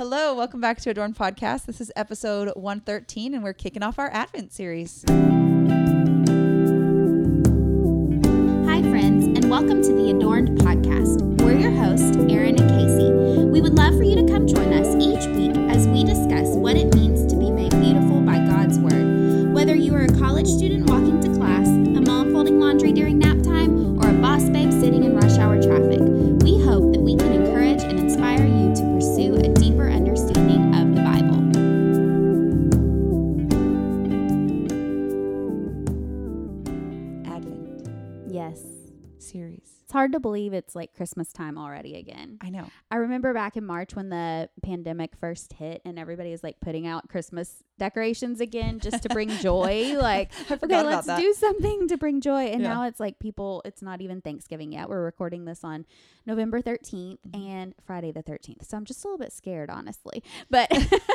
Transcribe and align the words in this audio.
Hello, 0.00 0.32
welcome 0.32 0.62
back 0.62 0.80
to 0.80 0.88
Adorn 0.88 1.12
Podcast. 1.12 1.66
This 1.66 1.78
is 1.78 1.92
episode 1.94 2.48
113, 2.56 3.34
and 3.34 3.44
we're 3.44 3.52
kicking 3.52 3.82
off 3.82 3.98
our 3.98 4.08
Advent 4.14 4.50
series. 4.50 5.04
Hi, 5.06 5.12
friends, 8.80 9.26
and 9.26 9.50
welcome 9.50 9.82
to 9.82 9.92
the 9.92 10.08
Adorned 10.16 10.58
Podcast. 10.60 11.20
We're 11.42 11.58
your 11.58 11.72
hosts, 11.72 12.16
Erin 12.16 12.58
and 12.58 12.70
Casey. 12.70 13.12
We 13.44 13.60
would 13.60 13.74
love 13.74 13.94
for 13.98 14.04
you 14.04 14.16
to 14.16 14.24
come 14.32 14.46
join 14.46 14.72
us 14.72 14.86
each 14.96 15.26
week 15.36 15.54
as 15.70 15.86
we 15.86 16.02
discuss 16.04 16.56
what 16.56 16.76
it 16.76 16.94
means 16.94 17.09
hard 40.00 40.12
to 40.12 40.20
believe 40.20 40.54
it's 40.54 40.74
like 40.74 40.94
Christmas 40.94 41.30
time 41.30 41.58
already 41.58 41.94
again. 41.96 42.38
I 42.40 42.48
know. 42.48 42.64
I 42.90 42.96
remember 42.96 43.34
back 43.34 43.58
in 43.58 43.66
March 43.66 43.94
when 43.94 44.08
the 44.08 44.48
pandemic 44.62 45.14
first 45.14 45.52
hit 45.52 45.82
and 45.84 45.98
everybody 45.98 46.30
was 46.30 46.42
like 46.42 46.58
putting 46.60 46.86
out 46.86 47.10
Christmas 47.10 47.62
decorations 47.78 48.40
again 48.40 48.78
just 48.80 49.02
to 49.02 49.10
bring 49.10 49.28
joy. 49.42 49.94
Like, 50.00 50.30
I 50.48 50.54
okay, 50.54 50.82
let's 50.82 51.06
that. 51.06 51.20
do 51.20 51.34
something 51.34 51.86
to 51.88 51.98
bring 51.98 52.22
joy. 52.22 52.46
And 52.46 52.62
Yeah. 52.62 52.68
now 52.74 52.84
it's 52.84 52.98
like 52.98 53.18
people, 53.18 53.60
it's 53.66 53.82
not 53.82 54.00
even 54.00 54.22
Thanksgiving 54.22 54.72
yet. 54.72 54.88
We're 54.88 55.04
recording 55.04 55.44
this 55.44 55.64
on 55.64 55.84
November 56.24 56.62
13th 56.62 57.18
Mm-hmm. 57.28 57.34
and 57.48 57.74
Friday 57.84 58.10
the 58.10 58.22
13th. 58.22 58.64
So 58.66 58.78
I'm 58.78 58.86
just 58.86 59.04
a 59.04 59.06
little 59.08 59.18
bit 59.18 59.32
scared, 59.34 59.68
honestly. 59.68 60.22
But. 60.48 60.70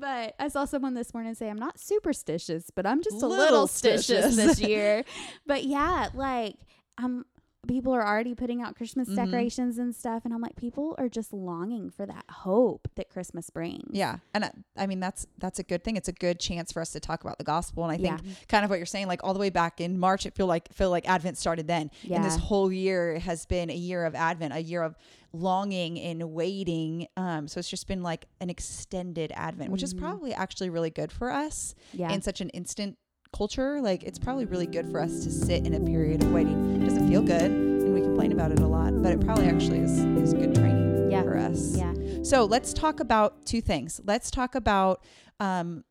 But 0.00 0.34
I 0.38 0.46
saw 0.48 0.64
someone 0.66 0.94
this 0.94 1.12
morning 1.12 1.34
say, 1.34 1.48
I'm 1.50 1.58
not 1.58 1.80
superstitious, 1.80 2.70
but 2.72 2.86
I'm 2.86 3.02
just 3.02 3.20
a 3.22 3.26
Little 3.26 3.44
little 3.44 3.66
stitious." 3.66 4.36
this 4.36 4.60
year. 4.60 5.02
but 5.46 5.64
yeah, 5.64 6.08
like, 6.14 6.54
I'm 6.96 7.24
people 7.66 7.92
are 7.92 8.06
already 8.06 8.34
putting 8.34 8.62
out 8.62 8.76
Christmas 8.76 9.08
Mhm. 9.08 9.16
decorations 9.16 9.78
and 9.78 9.94
stuff, 9.94 10.24
and 10.24 10.32
I'm 10.32 10.40
like, 10.40 10.54
people 10.56 10.94
are 10.96 11.08
just 11.08 11.32
longing 11.32 11.90
for 11.90 12.06
that 12.06 12.24
hope 12.30 12.88
that 12.94 13.10
Christmas 13.10 13.50
brings. 13.50 13.90
Yeah, 13.90 14.18
and 14.32 14.44
I, 14.44 14.52
I 14.76 14.86
mean 14.86 15.00
that's 15.00 15.26
that's 15.38 15.58
a 15.58 15.62
good 15.64 15.82
thing. 15.82 15.96
It's 15.96 16.08
a 16.08 16.12
good 16.12 16.38
chance 16.38 16.70
for 16.72 16.80
us 16.80 16.92
to 16.92 17.00
talk 17.00 17.22
about 17.24 17.38
the 17.38 17.44
gospel, 17.44 17.82
and 17.82 17.92
I 17.92 17.96
think 17.96 18.20
Yeah. 18.24 18.32
kind 18.48 18.64
of 18.64 18.70
what 18.70 18.78
you're 18.78 18.86
saying, 18.86 19.08
like 19.08 19.24
all 19.24 19.34
the 19.34 19.40
way 19.40 19.50
back 19.50 19.80
in 19.80 19.98
March, 19.98 20.24
it 20.24 20.34
feel 20.34 20.46
like 20.46 20.72
feel 20.72 20.90
like 20.90 21.08
Advent 21.08 21.36
started 21.36 21.66
then, 21.66 21.90
and 22.10 22.24
this 22.24 22.36
whole 22.36 22.70
year 22.70 23.18
has 23.18 23.44
been 23.44 23.70
a 23.70 23.74
year 23.74 24.04
of 24.04 24.14
Advent, 24.14 24.54
a 24.54 24.60
year 24.60 24.82
of 24.82 24.96
longing 25.32 26.00
and 26.00 26.32
waiting. 26.32 27.06
Um, 27.16 27.48
so 27.48 27.58
it's 27.58 27.68
just 27.68 27.86
been 27.86 28.02
like 28.02 28.26
an 28.40 28.48
extended 28.50 29.32
Advent, 29.34 29.70
which 29.72 29.82
is 29.82 29.92
Mhm. 29.94 29.98
probably 29.98 30.32
actually 30.32 30.70
really 30.70 30.90
good 30.90 31.12
for 31.12 31.30
us 31.30 31.74
yeah, 31.92 32.10
in 32.12 32.22
such 32.22 32.40
an 32.40 32.48
instant 32.50 32.96
culture. 33.32 33.80
Like 33.80 34.02
it's 34.02 34.18
probably 34.18 34.44
really 34.46 34.66
good 34.66 34.90
for 34.90 35.00
us 35.00 35.24
to 35.24 35.30
sit 35.30 35.66
in 35.66 35.74
a 35.74 35.80
period 35.80 36.22
of 36.22 36.32
waiting. 36.32 36.80
It 36.82 36.84
doesn't 36.84 37.08
feel 37.08 37.22
good, 37.22 37.50
and 37.50 37.94
we 37.94 38.00
complain 38.00 38.32
about 38.32 38.52
it 38.52 38.60
a 38.60 38.66
lot, 38.66 39.02
but 39.02 39.12
it 39.12 39.20
probably 39.20 39.46
actually 39.46 39.80
is 39.80 39.98
is 39.98 40.34
good 40.34 40.54
training 40.54 41.10
Yeah. 41.10 41.22
for 41.22 41.36
us. 41.36 41.76
yeah, 41.76 41.94
So 42.22 42.44
let's 42.44 42.72
talk 42.72 43.00
about 43.00 43.44
two 43.46 43.60
things. 43.60 44.00
Let's 44.04 44.30
talk 44.30 44.54
about 44.54 45.04
um, 45.40 45.84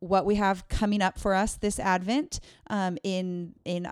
what 0.00 0.26
we 0.26 0.34
have 0.36 0.68
coming 0.68 1.00
up 1.02 1.18
for 1.18 1.34
us 1.34 1.56
this 1.56 1.78
Advent 1.78 2.40
um, 2.68 2.98
in 3.02 3.54
in 3.64 3.88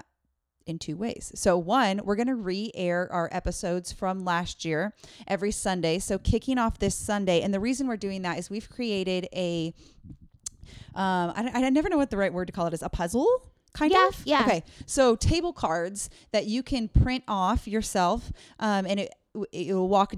in 0.65 0.79
two 0.79 0.97
ways. 0.97 1.33
So 1.35 1.59
one, 1.59 2.01
we're 2.05 2.15
going 2.15 2.29
to 2.29 2.37
re-air 2.37 3.09
our 3.11 3.29
episodes 3.33 3.91
from 3.91 4.25
last 4.25 4.65
year 4.65 4.95
every 5.27 5.51
Sunday. 5.51 5.99
So 5.99 6.19
kicking 6.19 6.57
off 6.57 6.79
this 6.79 6.95
Sunday, 6.95 7.41
and 7.43 7.53
the 7.53 7.59
reason 7.59 7.89
we're 7.89 7.97
doing 7.97 8.23
that 8.23 8.39
is 8.39 8.49
we've 8.49 8.71
created 8.71 9.27
a 9.35 9.75
um, 10.95 11.33
I, 11.37 11.51
I 11.55 11.71
never 11.71 11.89
know 11.89 11.97
what 11.97 12.11
the 12.11 12.17
right 12.17 12.33
word 12.33 12.47
to 12.47 12.53
call 12.53 12.67
it 12.67 12.75
is 12.75 12.83
a 12.83 12.89
puzzle 12.89 13.27
kind 13.75 13.91
Yeah, 13.93 14.09
of 14.09 14.23
yeah. 14.27 14.43
okay 14.43 14.63
so 14.87 15.17
table 15.17 15.53
cards 15.53 16.11
that 16.33 16.47
you 16.47 16.63
can 16.63 16.89
print 16.89 17.25
off 17.27 17.67
yourself 17.67 18.31
um, 18.59 18.87
and 18.87 19.01
it 19.01 19.15
it 19.53 19.73
will 19.75 19.89
walk 19.89 20.15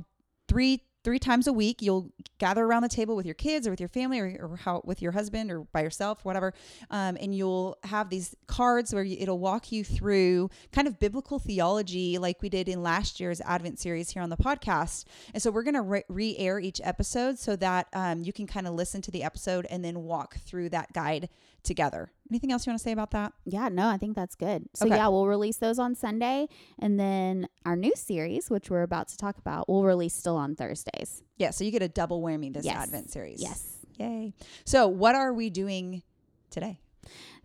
three 0.48 0.82
three 1.04 1.18
times 1.18 1.46
a 1.46 1.52
week 1.52 1.82
you'll 1.82 2.10
gather 2.38 2.64
around 2.64 2.82
the 2.82 2.88
table 2.88 3.14
with 3.14 3.26
your 3.26 3.34
kids 3.34 3.66
or 3.66 3.70
with 3.70 3.80
your 3.80 3.88
family 3.88 4.18
or, 4.18 4.36
or 4.40 4.56
how 4.56 4.82
with 4.84 5.00
your 5.00 5.12
husband 5.12 5.50
or 5.50 5.60
by 5.72 5.82
yourself 5.82 6.24
whatever 6.24 6.52
um, 6.90 7.16
and 7.20 7.34
you'll 7.34 7.78
have 7.84 8.10
these 8.10 8.34
cards 8.46 8.92
where 8.94 9.04
you, 9.04 9.16
it'll 9.20 9.38
walk 9.38 9.70
you 9.72 9.84
through 9.84 10.50
kind 10.72 10.88
of 10.88 10.98
biblical 10.98 11.38
theology 11.38 12.18
like 12.18 12.42
we 12.42 12.48
did 12.48 12.68
in 12.68 12.82
last 12.82 13.20
year's 13.20 13.40
advent 13.42 13.78
series 13.78 14.10
here 14.10 14.22
on 14.22 14.30
the 14.30 14.36
podcast. 14.36 15.04
And 15.32 15.42
so 15.42 15.50
we're 15.50 15.62
going 15.62 15.74
to 15.74 15.82
re- 15.82 16.04
re-air 16.08 16.58
each 16.58 16.80
episode 16.82 17.38
so 17.38 17.56
that 17.56 17.88
um, 17.92 18.22
you 18.22 18.32
can 18.32 18.46
kind 18.46 18.66
of 18.66 18.74
listen 18.74 19.02
to 19.02 19.10
the 19.10 19.22
episode 19.22 19.66
and 19.70 19.84
then 19.84 20.02
walk 20.02 20.36
through 20.36 20.70
that 20.70 20.92
guide 20.92 21.28
together 21.64 22.10
anything 22.30 22.52
else 22.52 22.66
you 22.66 22.70
want 22.70 22.78
to 22.78 22.84
say 22.84 22.92
about 22.92 23.10
that 23.10 23.32
yeah. 23.44 23.68
No, 23.68 23.88
I 23.88 23.96
think 23.98 24.14
that's 24.16 24.34
good. 24.34 24.64
So 24.74 24.86
Okay. 24.86 24.96
yeah, 24.96 25.08
we'll 25.08 25.26
release 25.26 25.56
those 25.58 25.78
on 25.78 25.94
Sunday, 25.94 26.46
and 26.78 26.98
then 26.98 27.46
our 27.66 27.76
new 27.76 27.92
series, 27.94 28.48
which 28.50 28.70
we're 28.70 28.82
about 28.82 29.08
to 29.08 29.16
talk 29.16 29.36
about, 29.38 29.68
we'll 29.68 29.84
release 29.84 30.14
still 30.14 30.36
on 30.36 30.54
Thursdays. 30.54 31.22
yeah 31.38 31.50
so 31.50 31.64
you 31.64 31.70
get 31.70 31.82
a 31.82 31.88
double 31.88 32.22
whammy 32.22 32.52
this 32.52 32.64
Yes. 32.64 32.76
advent 32.76 33.10
series 33.10 33.40
Yes. 33.42 33.78
yay 33.98 34.32
so 34.64 34.86
what 34.88 35.14
are 35.14 35.32
we 35.32 35.50
doing 35.50 36.02
today 36.50 36.78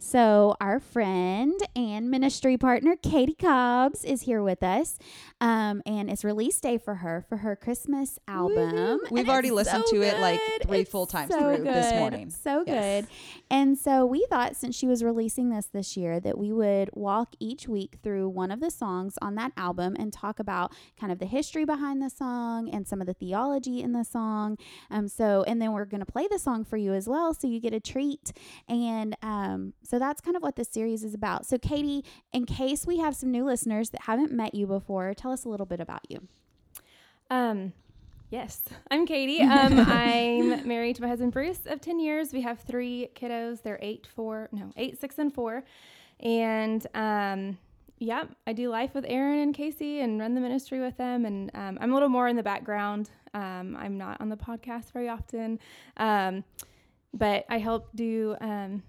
So, 0.02 0.56
our 0.62 0.80
friend 0.80 1.60
and 1.76 2.10
ministry 2.10 2.58
partner, 2.58 2.96
Katie 2.96 3.36
Cobbs, 3.36 4.06
is 4.06 4.22
here 4.22 4.42
with 4.42 4.64
us. 4.64 4.98
Um, 5.42 5.82
and 5.86 6.10
it's 6.10 6.24
release 6.24 6.58
day 6.62 6.78
for 6.78 6.96
her 6.96 7.26
for 7.28 7.38
her 7.38 7.58
Christmas 7.58 8.18
album. 8.26 9.02
We've 9.12 9.24
And 9.24 9.30
already 9.30 9.52
listened 9.52 9.84
so 9.88 9.96
to 9.98 10.02
it, 10.02 10.20
like, 10.20 10.40
three 10.64 10.80
It's 10.80 10.90
full 10.90 11.06
times 11.06 11.32
so 11.34 11.40
through 11.56 11.66
this 11.66 11.94
morning. 11.94 12.30
So 12.30 12.64
Yes. 12.66 13.04
good. 13.06 13.14
And 13.52 13.78
so, 13.78 14.06
we 14.06 14.26
thought 14.30 14.56
since 14.56 14.74
she 14.74 14.88
was 14.88 15.04
releasing 15.04 15.50
this 15.50 15.66
this 15.66 15.98
year 15.98 16.22
that 16.22 16.38
we 16.38 16.54
would 16.54 16.90
walk 16.94 17.36
each 17.40 17.68
week 17.68 17.98
through 18.02 18.30
one 18.30 18.52
of 18.52 18.62
the 18.62 18.72
songs 18.72 19.18
on 19.22 19.36
that 19.36 19.52
album 19.58 19.98
and 20.00 20.14
talk 20.14 20.40
about 20.40 20.74
kind 20.98 21.12
of 21.12 21.20
the 21.20 21.26
history 21.26 21.66
behind 21.66 22.02
the 22.02 22.10
song 22.10 22.70
and 22.70 22.88
some 22.88 23.02
of 23.02 23.06
the 23.08 23.14
theology 23.14 23.82
in 23.82 23.92
the 23.92 24.06
song. 24.06 24.58
Um, 24.90 25.10
so, 25.10 25.44
and 25.46 25.62
then 25.62 25.74
we're 25.74 25.84
going 25.86 26.00
to 26.06 26.12
play 26.12 26.28
the 26.32 26.40
song 26.40 26.64
for 26.64 26.78
you 26.78 26.94
as 26.94 27.08
well. 27.10 27.34
So, 27.34 27.48
you 27.48 27.60
get 27.60 27.74
a 27.74 27.82
treat. 27.82 28.32
And 28.70 29.18
um, 29.22 29.74
so 29.90 29.98
that's 29.98 30.22
kind 30.22 30.38
of 30.38 30.44
what 30.44 30.56
this 30.56 30.70
series 30.70 31.04
is 31.04 31.16
about. 31.16 31.48
So, 31.48 31.58
Katie, 31.58 32.06
in 32.32 32.46
case 32.46 32.86
we 32.86 33.00
have 33.00 33.16
some 33.16 33.32
new 33.32 33.44
listeners 33.44 33.90
that 33.90 34.02
haven't 34.04 34.32
met 34.32 34.54
you 34.54 34.68
before, 34.68 35.16
tell 35.16 35.32
us 35.32 35.46
a 35.46 35.50
little 35.50 35.66
bit 35.66 35.80
about 35.80 36.02
you. 36.08 36.28
Um, 37.32 37.74
yes, 38.30 38.62
I'm 38.92 39.08
Katie. 39.08 39.40
Um, 39.50 39.80
I'm 39.80 40.68
married 40.68 40.98
to 40.98 41.02
my 41.02 41.08
husband 41.08 41.32
Bruce 41.32 41.62
of 41.66 41.82
10 41.82 42.00
years. 42.00 42.34
We 42.34 42.42
have 42.42 42.60
three 42.60 43.10
kiddos. 43.16 43.64
They're 43.64 43.80
eight, 43.82 44.08
four, 44.16 44.48
no, 44.52 44.72
eight, 44.78 45.02
six, 45.02 45.18
and 45.18 45.34
four. 45.34 45.64
And 46.20 46.86
um, 46.94 47.58
yeah, 47.98 48.26
I 48.46 48.54
do 48.54 48.70
life 48.70 48.94
with 48.94 49.06
Erin 49.08 49.40
and 49.40 49.56
Casey 49.56 50.02
and 50.02 50.20
run 50.20 50.36
the 50.36 50.42
ministry 50.42 50.82
with 50.82 50.98
them. 50.98 51.26
And 51.26 51.50
um, 51.56 51.80
I'm 51.82 51.90
a 51.90 51.94
little 51.96 52.10
more 52.10 52.28
in 52.28 52.36
the 52.36 52.44
background. 52.44 53.10
Um, 53.34 53.76
I'm 53.76 53.98
not 53.98 54.22
on 54.22 54.30
the 54.30 54.38
podcast 54.38 54.92
very 54.92 55.10
often, 55.10 55.58
um, 55.98 56.44
but 57.12 57.46
I 57.50 57.58
help 57.58 57.90
do 57.96 58.36
um, 58.40 58.84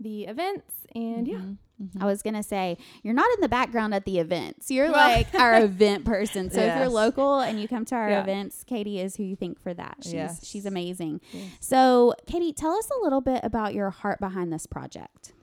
the 0.00 0.24
events. 0.24 0.72
And 0.94 1.26
yeah, 1.28 1.36
Mhm. 1.36 1.56
Mhm. 1.82 2.02
I 2.02 2.06
was 2.06 2.22
going 2.22 2.34
to 2.34 2.42
say, 2.42 2.78
you're 3.02 3.12
not 3.14 3.28
in 3.34 3.40
the 3.42 3.48
background 3.48 3.92
at 3.94 4.04
the 4.06 4.18
events. 4.18 4.70
You're 4.70 4.90
Well- 4.90 4.94
like 5.08 5.34
our 5.34 5.60
event 5.64 6.04
person. 6.06 6.50
So 6.50 6.60
if 6.60 6.76
you're 6.78 6.88
local 6.88 7.40
and 7.40 7.60
you 7.60 7.68
come 7.68 7.84
to 7.86 7.94
our 7.94 8.08
Yeah. 8.10 8.22
events, 8.22 8.64
Katie 8.64 8.98
is 8.98 9.16
who 9.16 9.24
you 9.24 9.36
think 9.36 9.60
for 9.60 9.74
that. 9.74 9.98
She's, 10.02 10.12
Yes. 10.14 10.46
she's 10.46 10.64
amazing. 10.64 11.20
Yes. 11.32 11.44
So, 11.60 12.14
Katie, 12.26 12.52
tell 12.54 12.72
us 12.72 12.88
a 12.90 13.02
little 13.02 13.20
bit 13.20 13.40
about 13.42 13.74
your 13.74 13.90
heart 13.90 14.20
behind 14.20 14.52
this 14.52 14.66
project. 14.66 15.34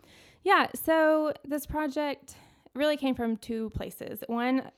Yeah, 0.43 0.67
so 0.75 1.33
this 1.45 1.65
project 1.67 2.35
really 2.73 2.97
came 2.97 3.13
from 3.15 3.37
two 3.37 3.69
places. 3.71 4.23
One 4.27 4.71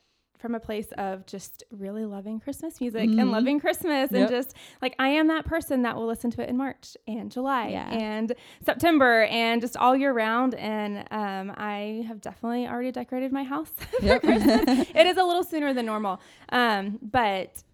from 0.46 0.54
a 0.54 0.60
place 0.60 0.86
of 0.96 1.26
just 1.26 1.64
really 1.72 2.04
loving 2.04 2.38
Christmas 2.38 2.80
music 2.80 3.10
Mhm. 3.10 3.20
and 3.20 3.32
loving 3.32 3.58
Christmas 3.58 4.12
Yep. 4.12 4.20
and 4.20 4.28
just 4.30 4.54
like 4.80 4.94
I 4.96 5.08
am 5.08 5.26
that 5.26 5.44
person 5.44 5.82
that 5.82 5.96
will 5.96 6.06
listen 6.06 6.30
to 6.30 6.40
it 6.42 6.48
in 6.48 6.56
March 6.56 6.96
and 7.08 7.32
July 7.32 7.70
Yeah. 7.70 7.88
and 7.90 8.32
September 8.64 9.24
and 9.24 9.60
just 9.60 9.76
all 9.76 9.96
year 9.96 10.12
round 10.12 10.54
and 10.54 10.98
um, 11.10 11.52
I 11.56 12.04
have 12.06 12.20
definitely 12.20 12.68
already 12.68 12.92
decorated 12.92 13.32
my 13.32 13.42
house 13.42 13.70
for. 14.00 14.20
Christmas. 14.20 14.88
it 14.94 15.06
is 15.08 15.16
a 15.16 15.24
little 15.24 15.42
sooner 15.42 15.74
than 15.74 15.84
normal. 15.84 16.20
Um, 16.50 17.00
but 17.02 17.64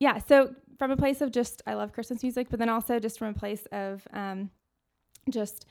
yeah, 0.00 0.16
so 0.16 0.54
from 0.78 0.90
a 0.90 0.96
place 0.96 1.20
of 1.20 1.32
just 1.32 1.60
I 1.66 1.74
love 1.74 1.92
Christmas 1.92 2.22
music, 2.22 2.46
but 2.48 2.58
then 2.58 2.70
also 2.70 2.98
just 2.98 3.18
from 3.18 3.28
a 3.28 3.34
place 3.34 3.66
of 3.72 4.08
um, 4.14 4.48
just 5.28 5.66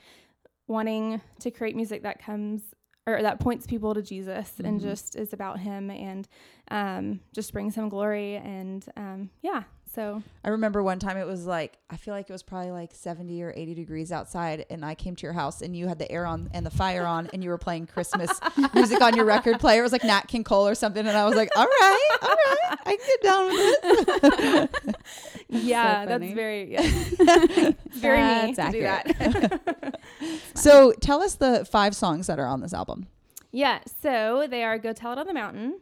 wanting 0.68 1.20
to 1.40 1.50
create 1.50 1.74
music 1.74 2.04
that 2.04 2.20
comes 2.24 2.62
or 3.06 3.20
that 3.22 3.40
points 3.40 3.66
people 3.66 3.94
to 3.94 4.02
Jesus 4.02 4.52
and 4.62 4.80
Mhm. 4.80 4.82
just 4.82 5.16
is 5.16 5.32
about 5.32 5.58
him 5.58 5.90
and 5.90 6.28
um, 6.70 7.20
just 7.32 7.52
brings 7.52 7.74
him 7.74 7.88
glory 7.88 8.36
and 8.36 8.84
um, 8.96 9.30
yeah 9.42 9.64
so 9.94 10.22
I 10.42 10.48
remember 10.48 10.82
one 10.82 10.98
time 10.98 11.18
it 11.18 11.26
was 11.26 11.44
like 11.44 11.76
I 11.90 11.96
feel 11.96 12.14
like 12.14 12.30
it 12.30 12.32
was 12.32 12.42
probably 12.42 12.70
like 12.70 12.94
70 12.94 13.42
or 13.42 13.52
80 13.54 13.74
degrees 13.74 14.10
outside 14.10 14.64
and 14.70 14.84
I 14.84 14.94
came 14.94 15.14
to 15.16 15.22
your 15.26 15.34
house 15.34 15.60
and 15.60 15.76
you 15.76 15.86
had 15.86 15.98
the 15.98 16.10
air 16.10 16.24
on 16.24 16.48
and 16.54 16.64
the 16.64 16.70
fire 16.70 17.04
on 17.04 17.28
and 17.34 17.44
you 17.44 17.50
were 17.50 17.58
playing 17.58 17.88
Christmas 17.88 18.30
music 18.74 19.02
on 19.02 19.14
your 19.16 19.26
record 19.26 19.58
player. 19.60 19.80
It 19.80 19.82
was 19.82 19.92
like 19.92 20.04
Nat 20.04 20.28
King 20.28 20.44
Cole 20.44 20.66
or 20.66 20.74
something 20.74 21.06
and 21.06 21.14
I 21.14 21.26
was 21.26 21.34
like, 21.36 21.50
"All 21.56 21.66
right, 21.66 22.08
all 22.22 22.28
right. 22.30 22.78
I 22.86 22.96
can 22.96 23.06
get 23.06 23.22
down 23.22 23.46
with 23.48 24.72
this." 24.84 24.94
yeah, 25.64 26.06
that's 26.06 26.32
very 26.32 26.72
yeah. 26.72 26.82
Very 27.92 28.18
me 28.46 28.52
That's 28.54 28.72
to 28.72 28.78
do 28.78 28.82
that. 28.82 30.00
So 30.54 30.92
tell 30.92 31.22
us 31.22 31.34
the 31.34 31.64
five 31.64 31.94
songs 31.94 32.26
that 32.26 32.38
are 32.38 32.46
on 32.46 32.60
this 32.60 32.72
album. 32.74 33.06
yeah, 33.52 33.80
so 34.02 34.46
they 34.48 34.64
are 34.64 34.78
"Go 34.78 34.92
Tell 34.92 35.12
It 35.12 35.18
on 35.18 35.26
the 35.26 35.34
Mountain." 35.34 35.80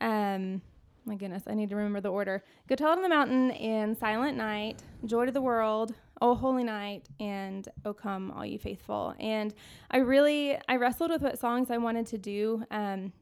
Um, 0.00 0.62
my 1.04 1.16
goodness, 1.16 1.44
I 1.46 1.54
need 1.54 1.70
to 1.70 1.76
remember 1.76 2.00
the 2.00 2.10
order. 2.12 2.44
"Go 2.68 2.74
Tell 2.76 2.92
It 2.92 2.96
on 2.96 3.02
the 3.02 3.08
Mountain" 3.08 3.50
and 3.52 3.96
"Silent 3.98 4.36
Night," 4.36 4.82
"Joy 5.04 5.26
to 5.26 5.32
the 5.32 5.40
World," 5.42 5.94
"Oh 6.20 6.34
Holy 6.34 6.64
Night," 6.64 7.08
and 7.18 7.66
"Oh 7.84 7.92
Come 7.94 8.30
All 8.30 8.44
You 8.46 8.58
Faithful." 8.58 9.14
And 9.18 9.52
I 9.90 9.98
really 9.98 10.56
I 10.68 10.76
wrestled 10.76 11.10
with 11.10 11.22
what 11.22 11.38
songs 11.38 11.70
I 11.70 11.78
wanted 11.78 12.06
to 12.08 12.18
do. 12.18 12.64
Um, 12.70 13.12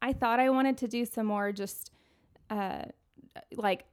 I 0.00 0.12
thought 0.12 0.38
I 0.38 0.50
wanted 0.50 0.76
to 0.78 0.88
do 0.88 1.04
some 1.04 1.26
more 1.26 1.50
just 1.50 1.90
uh, 2.50 2.82
like 3.56 3.84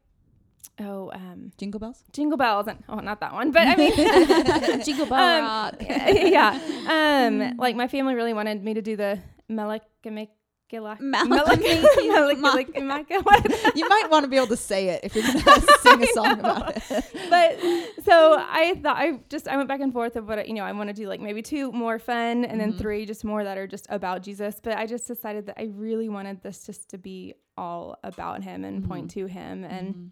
oh 0.80 1.12
um, 1.14 1.52
Jingle 1.58 1.80
bells. 1.80 2.04
jingle 2.14 2.38
bells 2.38 2.68
and 2.68 2.84
oh 2.90 3.00
not 3.00 3.20
that 3.22 3.34
one, 3.34 3.52
but 3.52 3.68
I 3.68 3.76
mean. 3.76 3.94
Jingle 4.86 5.06
bell 5.06 5.20
Um, 5.20 5.44
rock. 5.44 5.76
yeah. 5.80 6.60
Um, 6.88 7.58
like 7.58 7.76
my 7.76 7.88
family 7.88 8.16
really 8.16 8.34
wanted 8.34 8.64
me 8.64 8.74
to 8.74 8.82
do 8.82 8.96
the. 8.96 9.20
What? 13.24 13.76
You 13.76 13.90
might 13.90 14.08
want 14.10 14.24
to 14.24 14.30
be 14.30 14.38
able 14.38 14.48
to 14.48 14.56
say 14.58 14.88
it 14.90 15.02
if 15.04 15.14
you're 15.16 15.24
going 15.26 15.44
to 15.44 15.78
sing 15.82 16.02
a 16.04 16.08
song 16.08 16.40
about 16.40 16.78
it. 16.78 17.06
But 17.30 17.60
so 18.06 18.38
I 18.40 18.80
thought 18.82 18.96
I 18.98 19.20
just 19.30 19.48
I 19.50 19.58
went 19.58 19.68
back 19.68 19.82
and 19.82 19.92
forth 19.92 20.16
of 20.16 20.28
what 20.28 20.40
I- 20.40 20.44
you 20.44 20.54
know 20.54 20.64
I 20.64 20.72
want 20.72 20.88
to 20.88 20.94
do 20.94 21.08
like 21.08 21.20
maybe 21.20 21.42
two 21.42 21.72
more 21.74 22.00
fun 22.00 22.46
and 22.46 22.60
then 22.60 22.72
three 22.74 23.06
just 23.06 23.26
more 23.26 23.44
that 23.44 23.58
are 23.58 23.68
just 23.68 23.86
about 23.90 24.24
Jesus. 24.24 24.62
But 24.64 24.78
I 24.78 24.86
just 24.86 25.08
decided 25.08 25.48
that 25.48 25.56
I 25.60 25.72
really 25.74 26.08
wanted 26.08 26.42
this 26.42 26.66
just 26.66 26.90
to 26.92 26.98
be 26.98 27.36
all 27.58 27.98
about 28.04 28.42
Him 28.44 28.64
and 28.64 28.88
point 28.88 29.12
to 29.12 29.26
Him 29.26 29.64
and. 29.66 30.12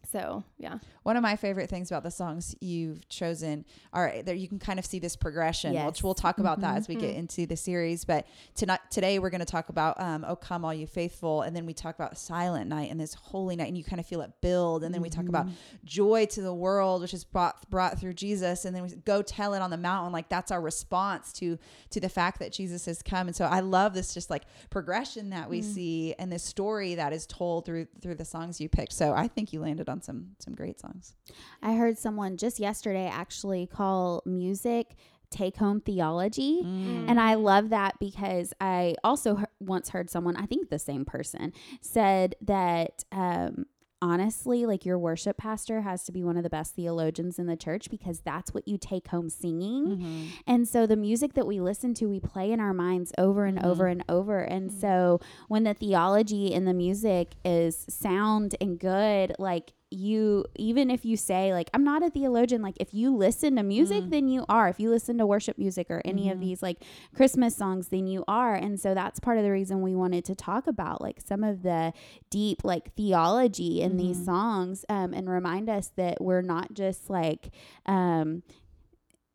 So 0.11 0.43
yeah, 0.57 0.79
One 1.03 1.15
of 1.15 1.23
my 1.23 1.35
favorite 1.35 1.69
things 1.69 1.89
about 1.89 2.03
the 2.03 2.11
songs 2.11 2.53
you've 2.59 3.07
chosen 3.07 3.65
are 3.93 4.09
eh, 4.09 4.21
there 4.21 4.35
you 4.35 4.47
can 4.47 4.59
kind 4.59 4.77
of 4.77 4.85
see 4.85 4.99
this 4.99 5.15
progression, 5.15 5.73
which 5.85 6.03
we'll 6.03 6.13
talk 6.13 6.37
about 6.37 6.59
that 6.61 6.77
as 6.77 6.87
we 6.87 6.95
get 6.95 7.11
mm-hmm. 7.11 7.19
into 7.19 7.45
the 7.45 7.55
series. 7.55 8.03
But 8.03 8.27
tonight 8.53 8.81
today 8.89 9.19
we're 9.19 9.29
going 9.29 9.39
to 9.39 9.45
talk 9.45 9.69
about 9.69 9.99
um, 10.01 10.25
"Oh 10.27 10.35
Come 10.35 10.65
All 10.65 10.73
You 10.73 10.85
Faithful," 10.85 11.43
and 11.43 11.55
then 11.55 11.65
we 11.65 11.73
talk 11.73 11.95
about 11.95 12.17
"Silent 12.17 12.67
Night" 12.67 12.91
and 12.91 12.99
this 12.99 13.13
holy 13.13 13.55
night, 13.55 13.69
and 13.69 13.77
you 13.77 13.83
kind 13.83 13.99
of 13.99 14.05
feel 14.05 14.21
it 14.21 14.31
build. 14.41 14.83
And 14.83 14.93
then 14.93 15.01
we 15.01 15.09
talk 15.09 15.27
about 15.27 15.45
mm-hmm. 15.45 15.85
joy 15.85 16.25
to 16.27 16.41
the 16.41 16.53
world, 16.53 17.01
which 17.01 17.13
is 17.13 17.23
brought 17.23 17.69
brought 17.69 17.97
through 17.97 18.13
Jesus, 18.13 18.65
and 18.65 18.75
then 18.75 18.83
we 18.83 18.89
go 18.89 19.21
tell 19.21 19.53
it 19.53 19.61
on 19.61 19.69
the 19.69 19.77
mountain. 19.77 20.11
Like 20.11 20.27
that's 20.27 20.51
our 20.51 20.61
response 20.61 21.31
to 21.33 21.57
to 21.91 21.99
the 21.99 22.09
fact 22.09 22.39
that 22.39 22.51
Jesus 22.51 22.85
has 22.85 23.01
come. 23.01 23.27
And 23.27 23.35
so 23.35 23.45
I 23.45 23.61
love 23.61 23.93
this 23.93 24.13
just 24.13 24.29
like 24.29 24.43
progression 24.69 25.29
that 25.29 25.49
we 25.49 25.61
mm. 25.61 25.63
see 25.63 26.15
and 26.19 26.31
this 26.31 26.43
story 26.43 26.95
that 26.95 27.13
is 27.13 27.25
told 27.25 27.65
through 27.65 27.87
through 28.01 28.15
the 28.15 28.25
songs 28.25 28.59
you 28.59 28.67
picked. 28.67 28.93
So 28.93 29.13
I 29.13 29.27
think 29.27 29.53
you 29.53 29.61
landed 29.61 29.89
on 29.89 30.00
some 30.03 30.35
some 30.39 30.53
great 30.53 30.79
songs. 30.79 31.15
I 31.61 31.75
heard 31.75 31.97
someone 31.97 32.37
just 32.37 32.59
yesterday 32.59 33.07
actually 33.07 33.67
call 33.67 34.23
music 34.25 34.95
take 35.31 35.55
home 35.57 35.79
theology. 35.79 36.61
Mm. 36.61 37.09
And 37.09 37.19
I 37.19 37.35
love 37.35 37.69
that 37.69 37.97
because 37.99 38.53
I 38.59 38.95
also 39.03 39.37
he- 39.37 39.45
once 39.59 39.89
heard 39.89 40.09
someone, 40.09 40.35
I 40.35 40.45
think 40.45 40.69
the 40.69 40.77
same 40.77 41.05
person, 41.05 41.53
said 41.79 42.35
that 42.41 43.05
um, 43.13 43.65
honestly, 44.01 44.65
like 44.65 44.85
your 44.85 44.97
worship 44.99 45.37
pastor 45.37 45.81
has 45.81 46.03
to 46.05 46.11
be 46.11 46.23
one 46.23 46.35
of 46.35 46.43
the 46.43 46.49
best 46.49 46.75
theologians 46.75 47.37
in 47.37 47.45
the 47.45 47.55
church 47.55 47.89
because 47.89 48.21
that's 48.21 48.53
what 48.53 48.67
you 48.67 48.77
take 48.77 49.07
home 49.07 49.29
singing. 49.29 49.87
Mm-hmm. 49.87 50.25
And 50.47 50.67
so 50.67 50.85
the 50.85 50.97
music 50.97 51.33
that 51.33 51.45
we 51.45 51.61
listen 51.61 51.93
to, 51.95 52.07
we 52.07 52.19
play 52.19 52.51
in 52.51 52.59
our 52.59 52.73
minds 52.73 53.13
over 53.17 53.45
and 53.45 53.63
over 53.63 53.85
mm-hmm. 53.85 54.01
and 54.01 54.03
over. 54.09 54.39
And 54.41 54.69
mm-hmm. 54.69 54.79
so 54.79 55.21
when 55.47 55.63
the 55.63 55.73
theology 55.73 56.51
in 56.51 56.65
the 56.65 56.73
music 56.73 57.35
is 57.45 57.85
sound 57.89 58.55
and 58.59 58.79
good, 58.79 59.33
like 59.37 59.73
you 59.91 60.45
even 60.55 60.89
if 60.89 61.03
you 61.03 61.17
say 61.17 61.53
like 61.53 61.69
I'm 61.73 61.83
not 61.83 62.01
a 62.01 62.09
theologian 62.09 62.61
like 62.61 62.77
if 62.79 62.93
you 62.93 63.15
listen 63.15 63.57
to 63.57 63.63
music 63.63 64.05
then 64.07 64.27
you 64.29 64.45
are. 64.47 64.69
If 64.69 64.79
you 64.79 64.89
listen 64.89 65.17
to 65.17 65.25
worship 65.25 65.57
music 65.57 65.87
or 65.89 66.01
any 66.05 66.29
of 66.29 66.39
these 66.39 66.63
like 66.63 66.77
Christmas 67.13 67.55
songs 67.55 67.89
then 67.89 68.07
you 68.07 68.23
are. 68.27 68.55
And 68.55 68.79
so 68.79 68.93
that's 68.93 69.19
part 69.19 69.37
of 69.37 69.43
the 69.43 69.51
reason 69.51 69.81
we 69.81 69.95
wanted 69.95 70.23
to 70.25 70.35
talk 70.35 70.65
about 70.65 71.01
like 71.01 71.19
some 71.19 71.43
of 71.43 71.61
the 71.61 71.93
deep 72.29 72.63
like 72.63 72.95
theology 72.95 73.81
in 73.81 73.97
these 73.97 74.23
songs 74.23 74.85
um, 74.87 75.13
and 75.13 75.29
remind 75.29 75.69
us 75.69 75.91
that 75.97 76.21
we're 76.21 76.41
not 76.41 76.73
just 76.73 77.09
like 77.09 77.51
um, 77.85 78.43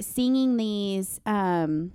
singing 0.01 0.57
these 0.57 1.21
um, 1.27 1.93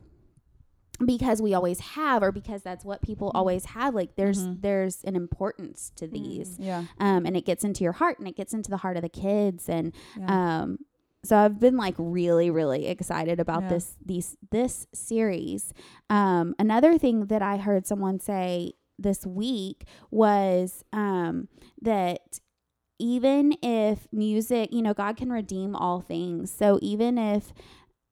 because 1.06 1.42
we 1.42 1.53
always 1.53 1.80
have 1.80 2.24
or 2.24 2.31
because 2.31 2.62
that's 2.63 2.83
what 2.86 3.01
people 3.01 3.31
always 3.33 3.65
have 3.65 3.94
like 3.95 4.15
there's 4.15 4.45
there's 4.59 5.03
an 5.03 5.15
importance 5.15 5.92
to 5.95 6.07
these 6.07 6.57
Yeah. 6.59 6.86
um, 7.00 7.25
and 7.25 7.36
it 7.38 7.45
gets 7.45 7.63
into 7.63 7.83
your 7.83 7.94
heart 7.94 8.19
and 8.19 8.27
it 8.27 8.36
gets 8.36 8.53
into 8.53 8.69
the 8.69 8.77
heart 8.77 8.98
of 8.98 9.03
the 9.03 9.09
kids 9.09 9.68
and 9.69 9.94
Yeah. 10.18 10.62
um, 10.62 10.80
so 11.24 11.38
I've 11.38 11.59
been 11.59 11.77
like 11.77 11.95
really 11.98 12.50
really 12.50 12.88
excited 12.88 13.39
about 13.39 13.63
Yeah. 13.63 13.69
this 13.69 13.95
these 14.06 14.38
this 14.51 14.88
series. 14.94 15.74
Um, 16.09 16.56
another 16.57 16.98
thing 16.98 17.25
that 17.27 17.42
I 17.42 17.57
heard 17.57 17.86
someone 17.86 18.19
say 18.19 18.74
this 18.98 19.25
week 19.25 19.86
was 20.09 20.83
um, 20.94 21.48
that 21.81 22.39
even 23.00 23.53
if 23.63 24.07
music, 24.12 24.71
you 24.71 24.81
know, 24.83 24.94
God 24.94 25.18
can 25.18 25.31
redeem 25.31 25.75
all 25.75 26.01
things. 26.01 26.51
So 26.51 26.77
even 26.83 27.18
if 27.18 27.51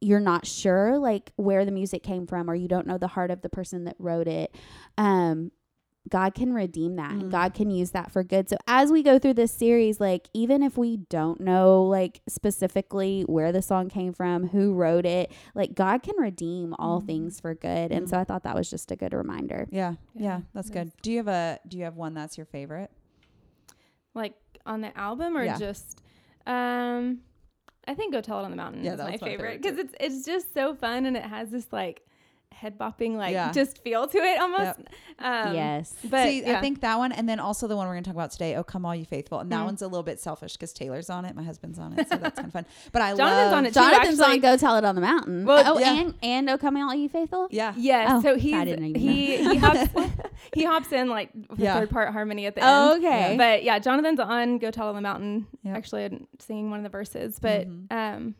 you're 0.02 0.20
not 0.20 0.46
sure 0.46 0.98
like 0.98 1.32
where 1.36 1.66
the 1.66 1.72
music 1.72 2.04
came 2.04 2.26
from 2.26 2.50
or 2.50 2.56
you 2.56 2.68
don't 2.68 2.88
know 2.88 2.98
the 2.98 3.08
heart 3.08 3.32
of 3.32 3.42
the 3.42 3.50
person 3.50 3.84
that 3.86 3.96
wrote 4.00 4.28
it, 4.28 4.56
um, 4.98 5.52
God 6.10 6.34
can 6.34 6.54
redeem 6.54 6.96
that 6.96 7.12
and 7.12 7.30
God 7.30 7.54
can 7.54 7.70
use 7.70 7.92
that 7.92 8.10
for 8.12 8.24
good. 8.24 8.50
So 8.50 8.58
as 8.66 8.92
we 8.92 9.04
go 9.04 9.20
through 9.20 9.36
this 9.36 9.52
series, 9.52 10.00
like 10.00 10.28
even 10.34 10.64
if 10.64 10.76
we 10.78 10.98
don't 10.98 11.40
know 11.42 11.84
like 11.84 12.22
specifically 12.28 13.24
where 13.28 13.52
the 13.52 13.62
song 13.62 13.90
came 13.90 14.14
from, 14.14 14.48
who 14.48 14.74
wrote 14.74 15.06
it, 15.06 15.32
like 15.54 15.76
God 15.76 16.02
can 16.02 16.16
redeem 16.18 16.74
all 16.80 17.00
things 17.02 17.40
for 17.40 17.54
good. 17.54 17.92
And 17.92 18.10
so 18.10 18.18
I 18.18 18.24
thought 18.24 18.44
that 18.44 18.56
was 18.56 18.70
just 18.72 18.90
a 18.92 18.96
good 18.96 19.14
reminder. 19.14 19.68
Yeah. 19.70 19.96
Yeah. 20.16 20.22
Yeah, 20.24 20.40
That's 20.54 20.70
good. 20.72 20.92
Do 21.04 21.12
you 21.12 21.18
have 21.18 21.28
a 21.28 21.60
do 21.68 21.78
you 21.78 21.84
have 21.84 21.98
one 21.98 22.14
that's 22.16 22.38
your 22.38 22.46
favorite? 22.48 22.90
like 24.16 24.34
on 24.66 24.82
the 24.82 24.98
album 24.98 25.38
or 25.38 25.44
Yeah. 25.46 25.58
just 25.58 26.02
um 26.48 27.20
I 27.90 27.96
think 27.96 28.14
Go 28.14 28.22
Tell 28.22 28.40
It 28.40 28.44
on 28.44 28.52
the 28.52 28.58
Mountain 28.58 28.84
Yeah, 28.84 28.94
is 28.94 29.00
my 29.00 29.18
favorite 29.18 29.22
favorite 29.22 29.62
because 29.64 29.78
it's 29.80 29.94
it's 30.00 30.26
just 30.26 30.54
so 30.54 30.76
fun 30.76 31.08
and 31.08 31.18
it 31.18 31.24
has 31.24 31.50
this 31.50 31.68
like 31.74 32.06
head 32.52 32.78
bopping 32.78 33.16
like 33.16 33.32
Yeah. 33.32 33.52
just 33.54 33.82
feel 33.84 34.06
to 34.08 34.18
it 34.18 34.40
almost. 34.40 34.80
Um, 35.20 35.54
yes. 35.56 35.96
But 36.04 36.24
See, 36.28 36.46
I 36.46 36.60
think 36.60 36.82
that 36.82 36.98
one, 36.98 37.12
and 37.14 37.28
then 37.30 37.40
also 37.40 37.68
the 37.68 37.76
one 37.78 37.88
we're 37.88 37.94
going 37.94 38.04
to 38.04 38.10
talk 38.10 38.16
about 38.16 38.32
today. 38.32 38.56
Oh, 38.56 38.64
come 38.64 38.86
all 38.86 38.94
you 38.96 39.06
faithful, 39.06 39.40
and 39.40 39.50
that 39.52 39.60
Mm. 39.62 39.66
one's 39.66 39.82
a 39.82 39.88
little 39.88 40.04
bit 40.04 40.20
selfish 40.20 40.54
because 40.54 40.74
Taylor's 40.74 41.10
on 41.10 41.24
it, 41.26 41.36
my 41.36 41.44
husband's 41.44 41.80
on 41.80 41.98
it, 41.98 42.10
so 42.10 42.18
that's 42.18 42.36
kind 42.36 42.48
of 42.48 42.54
fun. 42.54 42.66
But 42.92 43.02
I 43.02 43.16
Jonathan's 43.16 43.20
love 43.52 43.54
on 43.54 43.66
it 43.66 43.70
too, 43.70 43.74
Jonathan's 43.80 44.20
actually. 44.20 44.34
on 44.36 44.40
Go 44.42 44.58
Tell 44.58 44.76
It 44.78 44.84
on 44.84 44.96
the 44.96 45.02
Mountain. 45.02 45.46
Well, 45.46 45.64
oh, 45.76 45.80
yeah. 45.80 45.94
and 45.94 46.14
and 46.22 46.50
Oh 46.50 46.58
Come 46.58 46.76
All 46.78 46.94
You 46.94 47.08
Faithful. 47.08 47.48
Yeah, 47.52 47.74
Yes, 47.78 48.12
Oh, 48.14 48.22
so 48.22 48.34
I 48.34 48.38
he's 48.38 48.64
didn't 48.66 48.86
even 48.86 49.02
he 49.02 49.38
he 49.38 49.56
hops 49.58 49.90
he 50.54 50.64
hops 50.66 50.92
in 50.92 51.08
like 51.10 51.30
the 51.34 51.64
Yeah. 51.64 51.80
third 51.80 51.90
part 51.92 52.12
harmony 52.12 52.46
at 52.46 52.56
the 52.56 52.62
Oh, 52.64 52.94
end. 52.96 53.06
okay. 53.06 53.36
But 53.38 53.64
yeah, 53.64 53.80
Jonathan's 53.80 54.20
on 54.20 54.58
Go 54.58 54.70
Tell 54.72 54.88
It 54.88 54.90
on 54.90 54.96
the 54.96 55.02
Mountain. 55.02 55.48
Yep. 55.64 55.76
Actually, 55.78 56.06
I'm 56.06 56.28
singing 56.40 56.70
one 56.72 56.80
of 56.80 56.84
the 56.84 56.90
verses, 56.90 57.40
but 57.40 57.68
Mhm. 57.70 57.92
um, 57.92 58.36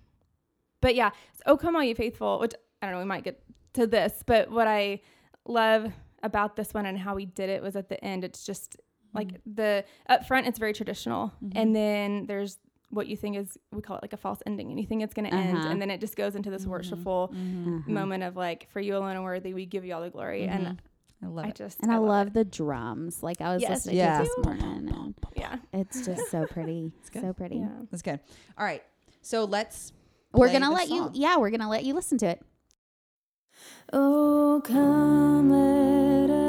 but 0.82 0.96
yeah, 0.96 1.10
so, 1.36 1.44
oh 1.48 1.58
come 1.58 1.76
all 1.76 1.84
you 1.84 1.96
faithful. 1.96 2.40
Which 2.40 2.54
I 2.82 2.86
don't 2.88 2.96
know, 2.96 3.00
we 3.00 3.06
might 3.06 3.24
get 3.24 3.42
to 3.74 3.88
this, 3.88 4.24
but 4.26 4.50
what 4.52 4.68
I 4.68 5.02
love 5.46 5.92
about 6.24 6.56
this 6.56 6.74
one 6.74 6.86
and 6.86 6.98
how 6.98 7.16
we 7.16 7.26
did 7.26 7.50
it 7.50 7.62
was 7.62 7.76
at 7.76 7.90
the 7.90 8.04
end. 8.04 8.24
It's 8.24 8.46
just 8.46 8.78
like 9.14 9.28
mm-hmm. 9.30 9.54
the 9.56 9.86
up 10.08 10.26
front, 10.28 10.48
it's 10.48 10.60
very 10.60 10.74
traditional, 10.74 11.34
mm-hmm. 11.44 11.58
and 11.58 11.76
then 11.76 12.26
there's 12.28 12.58
what 12.92 13.08
you 13.08 13.16
think 13.16 13.38
is 13.38 13.58
we 13.72 13.82
call 13.82 13.98
it 13.98 14.02
like 14.02 14.14
a 14.14 14.18
false 14.18 14.40
ending, 14.46 14.70
and 14.72 14.80
you 14.80 14.86
think 14.86 15.04
it's 15.04 15.14
going 15.14 15.30
to 15.30 15.34
end, 15.36 15.58
Uh-huh. 15.58 15.70
and 15.70 15.82
then 15.82 15.92
it 15.92 16.00
just 16.00 16.16
goes 16.16 16.36
into 16.36 16.50
this 16.50 16.64
mm-hmm. 16.64 16.72
worshipful 16.72 17.30
Uh-huh. 17.32 17.80
moment 17.88 18.24
of 18.24 18.36
like, 18.36 18.68
for 18.72 18.80
you 18.80 18.98
alone 18.98 19.16
are 19.16 19.24
worthy, 19.24 19.54
we 19.54 19.66
give 19.66 19.86
you 19.86 19.94
all 19.94 20.02
the 20.02 20.10
glory, 20.10 20.46
and 20.48 20.82
I 21.24 21.28
love 21.28 21.46
I 21.46 21.50
it. 21.50 21.56
just 21.56 21.80
And 21.82 21.92
I, 21.92 21.98
love 21.98 22.28
it. 22.28 22.34
the 22.34 22.46
drums. 22.46 23.22
Like 23.22 23.42
I 23.42 23.54
was 23.54 23.62
Yes, 23.62 23.72
listening 23.72 23.98
Yeah. 23.98 24.18
to 24.20 24.24
this 24.24 24.46
morning. 24.46 24.90
And 24.90 25.16
yeah. 25.36 25.58
it's 25.74 26.06
just 26.06 26.32
so 26.32 26.46
pretty. 26.48 26.92
good. 27.12 27.22
so 27.22 27.34
pretty. 27.34 27.58
Yeah. 27.58 27.70
That's 27.92 28.02
good. 28.02 28.20
All 28.58 28.66
right, 28.66 28.84
so 29.22 29.44
let's. 29.46 29.94
We're 30.34 30.52
gonna 30.52 30.68
the 30.68 30.72
let 30.72 30.90
you 30.90 31.10
yeah, 31.14 31.38
we're 31.38 31.50
gonna 31.52 31.70
let 31.70 31.84
you 31.86 31.94
listen 31.94 32.18
to 32.20 32.28
it. 32.28 32.42
Oh, 33.94 34.62
come, 34.64 35.52
let 35.52 36.30
us 36.30 36.49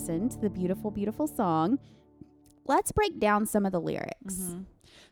now 0.00 0.28
to 0.28 0.38
the 0.40 0.50
beautiful, 0.50 0.90
beautiful 0.90 1.26
song. 1.26 1.78
Let's 2.66 2.92
break 2.92 3.18
down 3.20 3.46
some 3.46 3.64
of 3.64 3.72
the 3.72 3.80
lyrics. 3.80 4.34
Mm-hmm. 4.34 4.62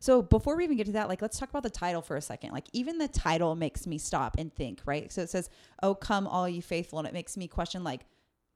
So 0.00 0.23
before 0.23 0.57
we 0.57 0.64
even 0.64 0.76
get 0.76 0.87
to 0.87 0.93
that, 0.93 1.09
like 1.09 1.23
let's 1.23 1.38
talk 1.38 1.50
about 1.50 1.62
the 1.62 1.71
title 1.71 2.03
for 2.03 2.17
a 2.17 2.21
second. 2.21 2.50
Like 2.53 2.67
even 2.73 2.99
the 2.99 3.09
title 3.09 3.55
makes 3.55 3.87
me 3.87 3.97
stop 3.99 4.37
and 4.38 4.55
think, 4.55 4.81
right? 4.87 5.11
So 5.12 5.23
it 5.23 5.31
says, 5.31 5.49
"Oh 5.83 5.95
come 5.95 6.26
all 6.26 6.49
you 6.49 6.62
faithful." 6.62 6.99
And 6.99 7.09
it 7.09 7.14
makes 7.14 7.37
me 7.37 7.49
question 7.49 7.85
like, 7.85 8.03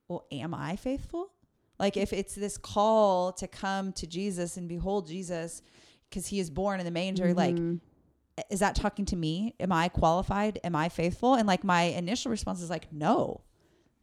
"Well, 0.09 0.27
am 0.33 0.53
I 0.55 0.77
faithful?" 0.77 1.31
Like 1.79 1.97
if 1.97 2.13
it's 2.13 2.35
this 2.35 2.59
call 2.59 3.33
to 3.33 3.47
come 3.47 3.93
to 3.95 4.07
Jesus 4.07 4.57
and 4.57 4.69
behold 4.69 5.07
Jesus 5.07 5.63
because 6.11 6.27
he 6.27 6.41
is 6.41 6.51
born 6.51 6.81
in 6.81 6.85
the 6.85 6.91
manger, 6.93 7.33
like 7.35 7.55
Mhm. 7.55 7.81
is 8.51 8.61
that 8.61 8.75
talking 8.75 9.05
to 9.07 9.17
me? 9.17 9.55
Am 9.61 9.73
I 9.73 9.89
qualified? 9.89 10.59
Am 10.65 10.75
I 10.75 10.89
faithful? 10.89 11.35
And 11.35 11.47
like 11.47 11.63
my 11.65 11.83
initial 11.83 12.31
response 12.31 12.61
is 12.61 12.71
like, 12.71 12.93
"No." 12.93 13.43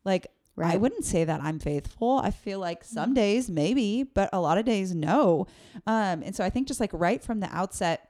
Like 0.06 0.28
I 0.58 0.78
wouldn't 0.78 1.06
say 1.06 1.24
that 1.24 1.42
I'm 1.42 1.60
faithful. 1.60 2.20
I 2.24 2.32
feel 2.32 2.60
like 2.60 2.84
some 2.84 3.14
days 3.14 3.50
maybe, 3.50 4.04
but 4.04 4.30
a 4.32 4.40
lot 4.40 4.58
of 4.58 4.66
days 4.66 4.96
no. 4.96 5.48
Um, 5.86 6.24
and 6.24 6.36
so 6.36 6.44
I 6.44 6.50
think 6.50 6.68
just 6.68 6.80
like 6.80 6.92
right 6.94 7.22
from 7.22 7.42
the 7.42 7.54
outset, 7.54 8.10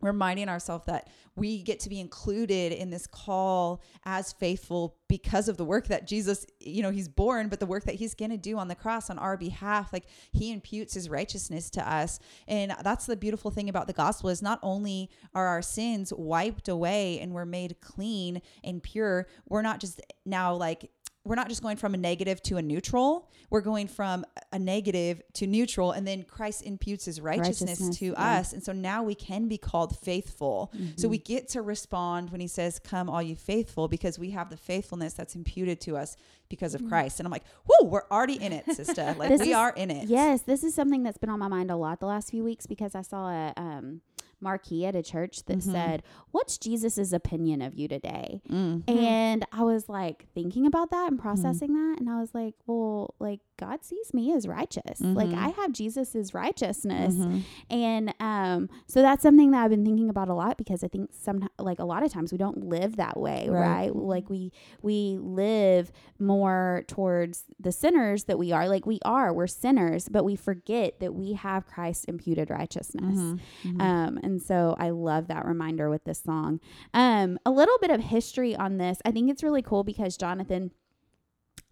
reminding 0.00 0.48
ourselves 0.48 0.86
that 0.86 1.08
we 1.36 1.62
get 1.62 1.80
to 1.80 1.88
be 1.88 1.98
included 1.98 2.72
in 2.72 2.90
this 2.90 3.06
call 3.06 3.82
as 4.04 4.32
faithful 4.32 4.96
because 5.08 5.48
of 5.48 5.56
the 5.56 5.64
work 5.64 5.88
that 5.88 6.06
Jesus, 6.06 6.46
you 6.60 6.82
know, 6.82 6.90
he's 6.90 7.08
born, 7.08 7.48
but 7.48 7.58
the 7.58 7.66
work 7.66 7.84
that 7.84 7.96
he's 7.96 8.14
going 8.14 8.30
to 8.30 8.36
do 8.36 8.58
on 8.58 8.68
the 8.68 8.74
cross 8.74 9.10
on 9.10 9.18
our 9.18 9.36
behalf, 9.36 9.92
like 9.92 10.04
he 10.32 10.52
imputes 10.52 10.94
his 10.94 11.08
righteousness 11.08 11.70
to 11.70 11.92
us. 11.92 12.20
And 12.46 12.74
that's 12.82 13.06
the 13.06 13.16
beautiful 13.16 13.50
thing 13.50 13.68
about 13.68 13.86
the 13.86 13.92
gospel 13.92 14.30
is 14.30 14.42
not 14.42 14.60
only 14.62 15.10
are 15.34 15.46
our 15.46 15.62
sins 15.62 16.12
wiped 16.16 16.68
away 16.68 17.18
and 17.18 17.32
we're 17.32 17.46
made 17.46 17.80
clean 17.80 18.42
and 18.62 18.82
pure, 18.82 19.26
we're 19.48 19.62
not 19.62 19.80
just 19.80 20.00
now 20.24 20.54
like 20.54 20.90
we're 21.24 21.36
not 21.36 21.48
just 21.48 21.62
going 21.62 21.76
from 21.78 21.94
a 21.94 21.96
negative 21.96 22.42
to 22.44 22.58
a 22.58 22.62
neutral. 22.62 23.30
We're 23.48 23.62
going 23.62 23.88
from 23.88 24.24
a 24.52 24.58
negative 24.58 25.22
to 25.34 25.46
neutral, 25.46 25.92
and 25.92 26.06
then 26.06 26.22
Christ 26.24 26.62
imputes 26.62 27.06
his 27.06 27.20
righteousness, 27.20 27.80
Righteousness, 27.80 27.98
to 27.98 28.06
yeah. 28.06 28.38
us. 28.38 28.52
And 28.52 28.62
so 28.62 28.72
now 28.72 29.02
we 29.02 29.14
can 29.14 29.48
be 29.48 29.56
called 29.56 29.96
faithful. 29.98 30.72
So 30.96 31.08
we 31.08 31.18
get 31.18 31.48
to 31.50 31.62
respond 31.62 32.30
when 32.30 32.40
he 32.40 32.46
says, 32.46 32.78
Come, 32.78 33.08
all 33.08 33.22
you 33.22 33.36
faithful, 33.36 33.88
because 33.88 34.18
we 34.18 34.30
have 34.30 34.50
the 34.50 34.56
faithfulness 34.56 35.14
that's 35.14 35.34
imputed 35.34 35.80
to 35.82 35.96
us 35.96 36.16
because 36.48 36.74
of 36.74 36.86
Christ. 36.88 37.20
And 37.20 37.26
I'm 37.26 37.32
like, 37.32 37.44
Whoa, 37.64 37.86
we're 37.88 38.06
already 38.10 38.34
in 38.34 38.52
it, 38.52 38.66
sister. 38.72 39.14
Like 39.18 39.30
we 39.30 39.50
is- 39.50 39.54
are 39.54 39.72
in 39.74 39.90
it. 39.90 40.08
Yes, 40.08 40.42
this 40.42 40.62
is 40.64 40.74
something 40.74 41.02
that's 41.02 41.18
been 41.18 41.30
on 41.30 41.38
my 41.38 41.48
mind 41.48 41.70
a 41.70 41.76
lot 41.76 42.00
the 42.00 42.06
last 42.06 42.30
few 42.30 42.44
weeks 42.44 42.66
because 42.66 42.94
I 42.94 43.02
saw 43.02 43.28
a 43.28 43.52
um, 43.56 44.00
marquee 44.44 44.86
at 44.86 44.94
a 44.94 45.02
church 45.02 45.44
that 45.46 45.58
Mhm. 45.58 45.62
said, 45.72 46.02
"What's 46.30 46.56
Jesus's 46.58 47.12
opinion 47.12 47.60
of 47.62 47.74
you 47.74 47.88
today?" 47.88 48.40
Mm. 48.48 48.88
And 48.88 49.44
I 49.50 49.64
was 49.64 49.88
like 49.88 50.28
thinking 50.34 50.66
about 50.66 50.90
that 50.90 51.06
Mm-hmm. 51.06 51.14
and 51.14 51.18
processing 51.18 51.72
that, 51.74 51.98
and 51.98 52.08
I 52.08 52.20
was 52.20 52.32
like, 52.34 52.54
"Well, 52.66 53.14
like 53.18 53.40
God 53.56 53.84
sees 53.84 54.12
me 54.12 54.32
as 54.32 54.46
righteous. 54.48 55.00
Like 55.00 55.28
Mhm. 55.28 55.36
I 55.38 55.48
have 55.50 55.72
Jesus's 55.72 56.34
righteousness." 56.34 57.14
Mhm. 57.14 57.42
And 57.70 58.14
um, 58.20 58.68
so 58.86 59.00
that's 59.02 59.22
something 59.22 59.50
that 59.52 59.62
I've 59.64 59.70
been 59.70 59.84
thinking 59.84 60.08
about 60.10 60.28
a 60.28 60.34
lot 60.34 60.56
because 60.58 60.82
I 60.84 60.88
think 60.88 61.10
some 61.12 61.48
like 61.58 61.78
a 61.78 61.84
lot 61.84 62.02
of 62.02 62.12
times 62.12 62.32
we 62.32 62.38
don't 62.38 62.68
live 62.68 62.96
that 62.96 63.18
way, 63.18 63.48
Right. 63.48 63.60
right? 63.86 63.96
Like 63.96 64.28
we 64.30 64.52
we 64.82 65.18
live 65.20 65.92
more 66.18 66.84
towards 66.88 67.44
the 67.60 67.72
sinners 67.72 68.24
that 68.24 68.38
we 68.38 68.52
are. 68.52 68.68
Like 68.68 68.86
we 68.86 68.98
are, 69.04 69.32
we're 69.32 69.46
sinners, 69.46 70.08
but 70.08 70.24
we 70.24 70.36
forget 70.36 71.00
that 71.00 71.14
we 71.14 71.32
have 71.34 71.66
Christ 71.66 72.06
imputed 72.08 72.50
righteousness. 72.50 73.18
Mhm. 73.18 73.40
Mhm. 73.64 73.80
Um, 73.80 74.18
and 74.22 74.40
so 74.42 74.74
I 74.78 74.90
love 74.90 75.28
that 75.28 75.44
reminder 75.44 75.90
with 75.90 76.04
this 76.04 76.18
song. 76.20 76.60
Um, 76.92 77.38
a 77.46 77.50
little 77.50 77.78
bit 77.80 77.90
of 77.90 78.00
history 78.00 78.54
on 78.56 78.78
this. 78.78 78.98
I 79.04 79.10
think 79.10 79.30
it's 79.30 79.42
really 79.42 79.62
cool 79.62 79.84
because 79.84 80.16
Jonathan, 80.16 80.70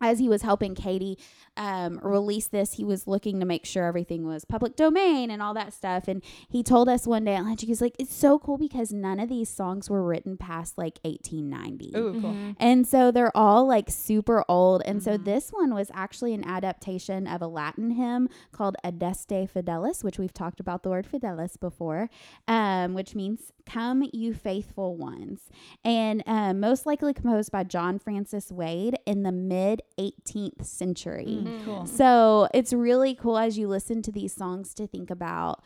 as 0.02 0.18
he 0.18 0.28
was 0.28 0.42
helping 0.42 0.75
Katie 0.75 1.16
um, 1.56 1.99
release 2.02 2.49
this, 2.49 2.75
he 2.75 2.85
was 2.85 3.06
looking 3.06 3.38
to 3.40 3.47
make 3.47 3.64
sure 3.64 3.85
everything 3.87 4.26
was 4.26 4.44
public 4.44 4.75
domain 4.76 5.30
and 5.30 5.40
all 5.40 5.54
that 5.54 5.73
stuff. 5.73 6.09
And 6.09 6.23
he 6.49 6.62
told 6.62 6.88
us 6.88 7.06
one 7.06 7.25
day 7.25 7.35
at 7.37 7.44
lunch, 7.44 7.62
he 7.62 7.68
was 7.68 7.80
like, 7.80 7.94
"It's 7.99 8.14
so 8.14 8.38
cool 8.38 8.59
because 8.59 8.92
none 8.92 9.21
of 9.21 9.28
these 9.28 9.49
songs 9.49 9.88
were 9.88 10.02
written 10.02 10.37
past 10.37 10.76
like 10.76 10.99
1890." 11.04 11.92
Ooh, 11.97 12.21
cool. 12.21 12.32
Mhm. 12.32 12.56
And 12.59 12.87
so 12.87 13.11
they're 13.11 13.37
all 13.37 13.66
like 13.66 13.90
super 13.90 14.44
old. 14.49 14.82
And 14.85 15.02
so 15.02 15.16
Mhm. 15.18 15.25
this 15.25 15.50
one 15.50 15.75
was 15.75 15.90
actually 15.94 16.35
an 16.35 16.44
adaptation 16.44 17.26
of 17.26 17.40
a 17.42 17.47
Latin 17.47 17.92
hymn 17.92 18.28
called 18.50 18.76
Adeste 18.82 19.47
Fideles, 19.47 20.02
which 20.02 20.18
we've 20.18 20.35
talked 20.35 20.59
about 20.59 20.82
the 20.82 20.90
word 20.90 21.06
fidelis 21.06 21.56
before, 21.61 22.09
um, 22.49 22.94
which 22.94 23.14
means 23.14 23.52
come, 23.66 24.09
you 24.12 24.35
faithful 24.35 24.97
ones. 24.97 25.40
And 25.85 26.23
um, 26.26 26.61
most 26.61 26.87
likely 26.87 27.12
composed 27.14 27.50
by 27.52 27.64
John 27.64 27.99
Francis 27.99 28.50
Wade 28.50 28.97
in 29.07 29.23
the 29.23 29.33
mid 29.33 29.82
18th 29.99 30.65
century. 30.65 31.41
Mm, 31.45 31.65
Cool. 31.65 31.86
So 31.86 32.49
it's 32.54 32.73
really 32.73 33.15
cool 33.15 33.39
as 33.39 33.58
you 33.58 33.69
listen 33.69 34.02
to 34.02 34.13
these 34.13 34.34
songs 34.34 34.75
to 34.75 34.86
think 34.86 35.10
about 35.10 35.63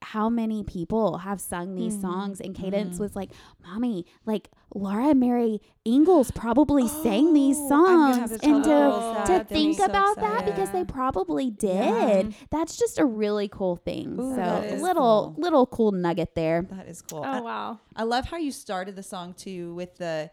how 0.00 0.28
many 0.28 0.62
people 0.62 1.18
have 1.18 1.40
sung 1.40 1.74
these 1.74 1.96
Mhm. 1.96 2.00
songs. 2.00 2.40
And 2.40 2.54
Cadence 2.54 2.96
Mhm. 2.96 3.00
was 3.00 3.16
like, 3.16 3.30
Mommy, 3.66 4.06
like 4.24 4.48
Laura 4.74 5.14
Mary 5.14 5.60
Ingalls 5.84 6.30
probably 6.30 6.86
sang 6.86 7.32
these 7.32 7.58
Oh, 7.58 7.64
I'm 7.64 7.70
gonna 7.70 8.14
have 8.20 8.28
songs. 8.30 8.40
to 8.40 8.46
And 8.48 8.64
to, 8.64 8.70
girls 8.70 9.14
that. 9.16 9.26
to 9.26 9.32
They'll 9.32 9.44
be 9.44 9.54
think 9.54 9.78
so 9.78 9.84
about 9.86 10.16
that 10.16 10.22
excited. 10.40 10.54
because 10.54 10.70
they 10.70 10.84
probably 10.84 11.50
did. 11.50 12.26
Yeah. 12.26 12.30
That's 12.50 12.76
just 12.76 12.98
a 12.98 13.04
really 13.04 13.48
cool 13.48 13.76
thing. 13.76 14.18
Ooh, 14.20 14.30
so 14.30 14.36
that 14.36 14.64
is 14.66 14.82
little 14.82 15.32
cool. 15.34 15.42
little 15.42 15.66
cool 15.66 15.92
nugget 15.92 16.34
there. 16.34 16.62
That 16.70 16.86
is 16.86 17.02
cool. 17.02 17.20
Oh 17.20 17.22
I, 17.22 17.40
wow. 17.40 17.78
I 17.96 18.04
love 18.04 18.26
how 18.26 18.36
you 18.36 18.52
started 18.52 18.94
the 18.96 19.02
song 19.02 19.34
too 19.34 19.74
with 19.74 19.96
the 19.96 20.30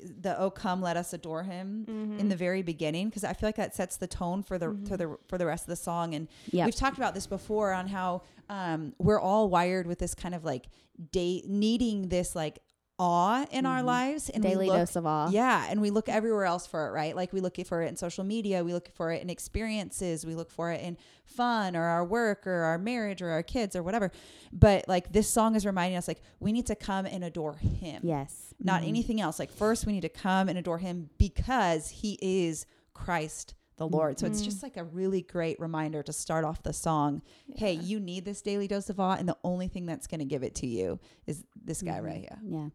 the 0.00 0.38
"Oh 0.38 0.50
come, 0.50 0.80
let 0.82 0.96
us 0.96 1.12
adore 1.12 1.42
Him" 1.42 1.86
Mm-hmm. 1.88 2.18
in 2.20 2.28
the 2.28 2.36
very 2.36 2.62
beginning 2.62 3.08
because 3.08 3.24
I 3.24 3.32
feel 3.32 3.48
like 3.48 3.56
that 3.56 3.74
sets 3.74 3.96
the 3.96 4.06
tone 4.06 4.42
for 4.42 4.58
the 4.58 4.76
for 4.88 4.96
the 4.96 5.16
for 5.28 5.38
the 5.38 5.46
rest 5.46 5.64
of 5.64 5.68
the 5.68 5.76
song. 5.76 6.14
And 6.14 6.28
Yep. 6.52 6.66
we've 6.66 6.74
talked 6.74 6.96
about 6.98 7.14
this 7.14 7.26
before 7.26 7.72
on 7.72 7.86
how 7.88 8.22
um, 8.48 8.94
we're 8.98 9.20
all 9.20 9.48
wired 9.48 9.86
with 9.86 9.98
this 9.98 10.14
kind 10.14 10.34
of 10.34 10.44
like 10.44 10.66
day 11.12 11.42
needing 11.46 12.08
this 12.08 12.34
like 12.34 12.58
awe 12.98 13.46
in 13.50 13.66
our 13.66 13.80
Mhm. 13.82 13.84
lives 13.86 14.30
and 14.30 14.42
Daily 14.42 14.66
we 14.66 14.70
look, 14.70 14.78
dose 14.78 14.96
of 14.96 15.06
awe. 15.06 15.28
Yeah, 15.30 15.66
and 15.68 15.80
we 15.80 15.90
look 15.90 16.08
everywhere 16.08 16.44
else 16.46 16.66
for 16.66 16.88
it, 16.88 16.92
right? 16.92 17.14
Like 17.14 17.32
we 17.32 17.40
look 17.40 17.56
for 17.66 17.82
it 17.82 17.88
in 17.88 17.96
social 17.96 18.24
media, 18.24 18.64
we 18.64 18.72
look 18.72 18.88
for 18.94 19.12
it 19.12 19.20
in 19.22 19.28
experiences, 19.28 20.24
we 20.24 20.34
look 20.34 20.50
for 20.50 20.70
it 20.72 20.80
in 20.80 20.96
fun 21.24 21.76
or 21.76 21.82
our 21.82 22.04
work 22.04 22.46
or 22.46 22.62
our 22.62 22.78
marriage 22.78 23.20
or 23.20 23.30
our 23.30 23.42
kids 23.42 23.76
or 23.76 23.82
whatever. 23.82 24.10
But 24.52 24.88
like 24.88 25.12
this 25.12 25.28
song 25.28 25.56
is 25.56 25.66
reminding 25.66 25.98
us 25.98 26.08
like 26.08 26.22
we 26.40 26.52
need 26.52 26.66
to 26.66 26.74
come 26.74 27.04
and 27.04 27.22
adore 27.24 27.54
him. 27.56 28.00
Yes. 28.04 28.54
Not 28.58 28.82
Mhm. 28.82 28.88
anything 28.88 29.20
else. 29.20 29.38
Like 29.38 29.50
first 29.50 29.84
we 29.84 29.92
need 29.92 30.00
to 30.02 30.08
come 30.08 30.48
and 30.48 30.56
adore 30.56 30.78
him 30.78 31.10
because 31.18 31.88
he 31.90 32.18
is 32.22 32.64
Christ 32.94 33.52
the 33.76 33.86
Lord. 33.86 34.18
So 34.18 34.26
it's 34.26 34.40
Mhm. 34.40 34.44
just 34.46 34.62
like 34.62 34.76
a 34.76 34.84
really 34.84 35.20
great 35.22 35.60
reminder 35.60 36.02
to 36.02 36.12
start 36.12 36.44
off 36.44 36.62
the 36.62 36.72
song. 36.72 37.22
Hey, 37.56 37.72
you 37.74 38.00
need 38.00 38.24
this 38.24 38.40
daily 38.40 38.66
dose 38.66 38.88
of 38.88 38.98
awe 38.98 39.16
and 39.18 39.28
the 39.28 39.36
only 39.44 39.68
thing 39.68 39.84
that's 39.84 40.06
going 40.06 40.20
to 40.20 40.24
give 40.24 40.42
it 40.42 40.54
to 40.56 40.66
you 40.66 40.98
is 41.26 41.44
this 41.54 41.82
guy 41.82 41.98
Mhm. 41.98 42.04
right 42.04 42.20
here. 42.20 42.40
Yeah. 42.42 42.68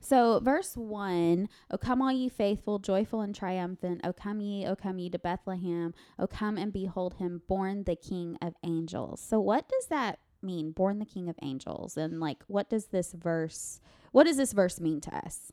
So 0.00 0.40
verse 0.40 0.76
one, 0.76 1.48
O 1.70 1.78
come 1.78 2.02
all 2.02 2.10
ye 2.12 2.28
faithful, 2.28 2.78
joyful 2.80 3.20
and 3.20 3.34
triumphant, 3.34 4.00
O 4.04 4.12
come 4.12 4.40
ye, 4.40 4.66
O 4.66 4.74
come 4.74 4.98
ye 4.98 5.08
to 5.10 5.18
Bethlehem, 5.18 5.94
O 6.18 6.26
come 6.26 6.58
and 6.58 6.72
behold 6.72 7.14
him, 7.14 7.42
born 7.46 7.84
the 7.84 7.96
King 7.96 8.36
of 8.42 8.54
angels. 8.64 9.20
So 9.20 9.38
what 9.40 9.68
does 9.68 9.86
that 9.86 10.18
mean? 10.42 10.72
Born 10.72 10.98
the 10.98 11.06
King 11.06 11.28
of 11.28 11.36
angels. 11.42 11.96
And 11.96 12.18
like 12.20 12.42
what 12.48 12.68
does 12.68 12.86
this 12.86 13.12
verse 13.12 13.80
what 14.10 14.24
does 14.24 14.38
this 14.38 14.54
verse 14.54 14.80
mean 14.80 15.00
to 15.02 15.14
us? 15.14 15.52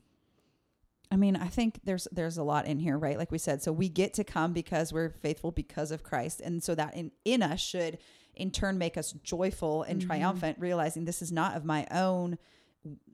I 1.15 1.17
mean, 1.17 1.37
I 1.37 1.47
think 1.47 1.79
there's 1.85 2.09
there's 2.11 2.37
a 2.37 2.43
lot 2.43 2.67
in 2.67 2.77
here, 2.77 2.97
right? 2.97 3.17
Like 3.17 3.31
we 3.31 3.37
said, 3.37 3.61
so 3.63 3.71
we 3.71 3.87
get 3.87 4.13
to 4.15 4.25
come 4.25 4.51
because 4.51 4.91
we're 4.91 5.11
faithful 5.11 5.51
because 5.51 5.91
of 5.91 6.03
Christ, 6.03 6.41
and 6.41 6.61
so 6.61 6.75
that 6.75 6.93
in 6.93 7.11
in 7.23 7.41
us 7.41 7.61
should 7.61 7.99
in 8.35 8.51
turn 8.51 8.77
make 8.77 8.97
us 8.97 9.13
joyful 9.23 9.83
and 9.83 10.01
Mhm. 10.01 10.07
triumphant, 10.07 10.59
realizing 10.59 11.05
this 11.05 11.21
is 11.21 11.31
not 11.31 11.55
of 11.55 11.63
my 11.63 11.87
own 11.89 12.37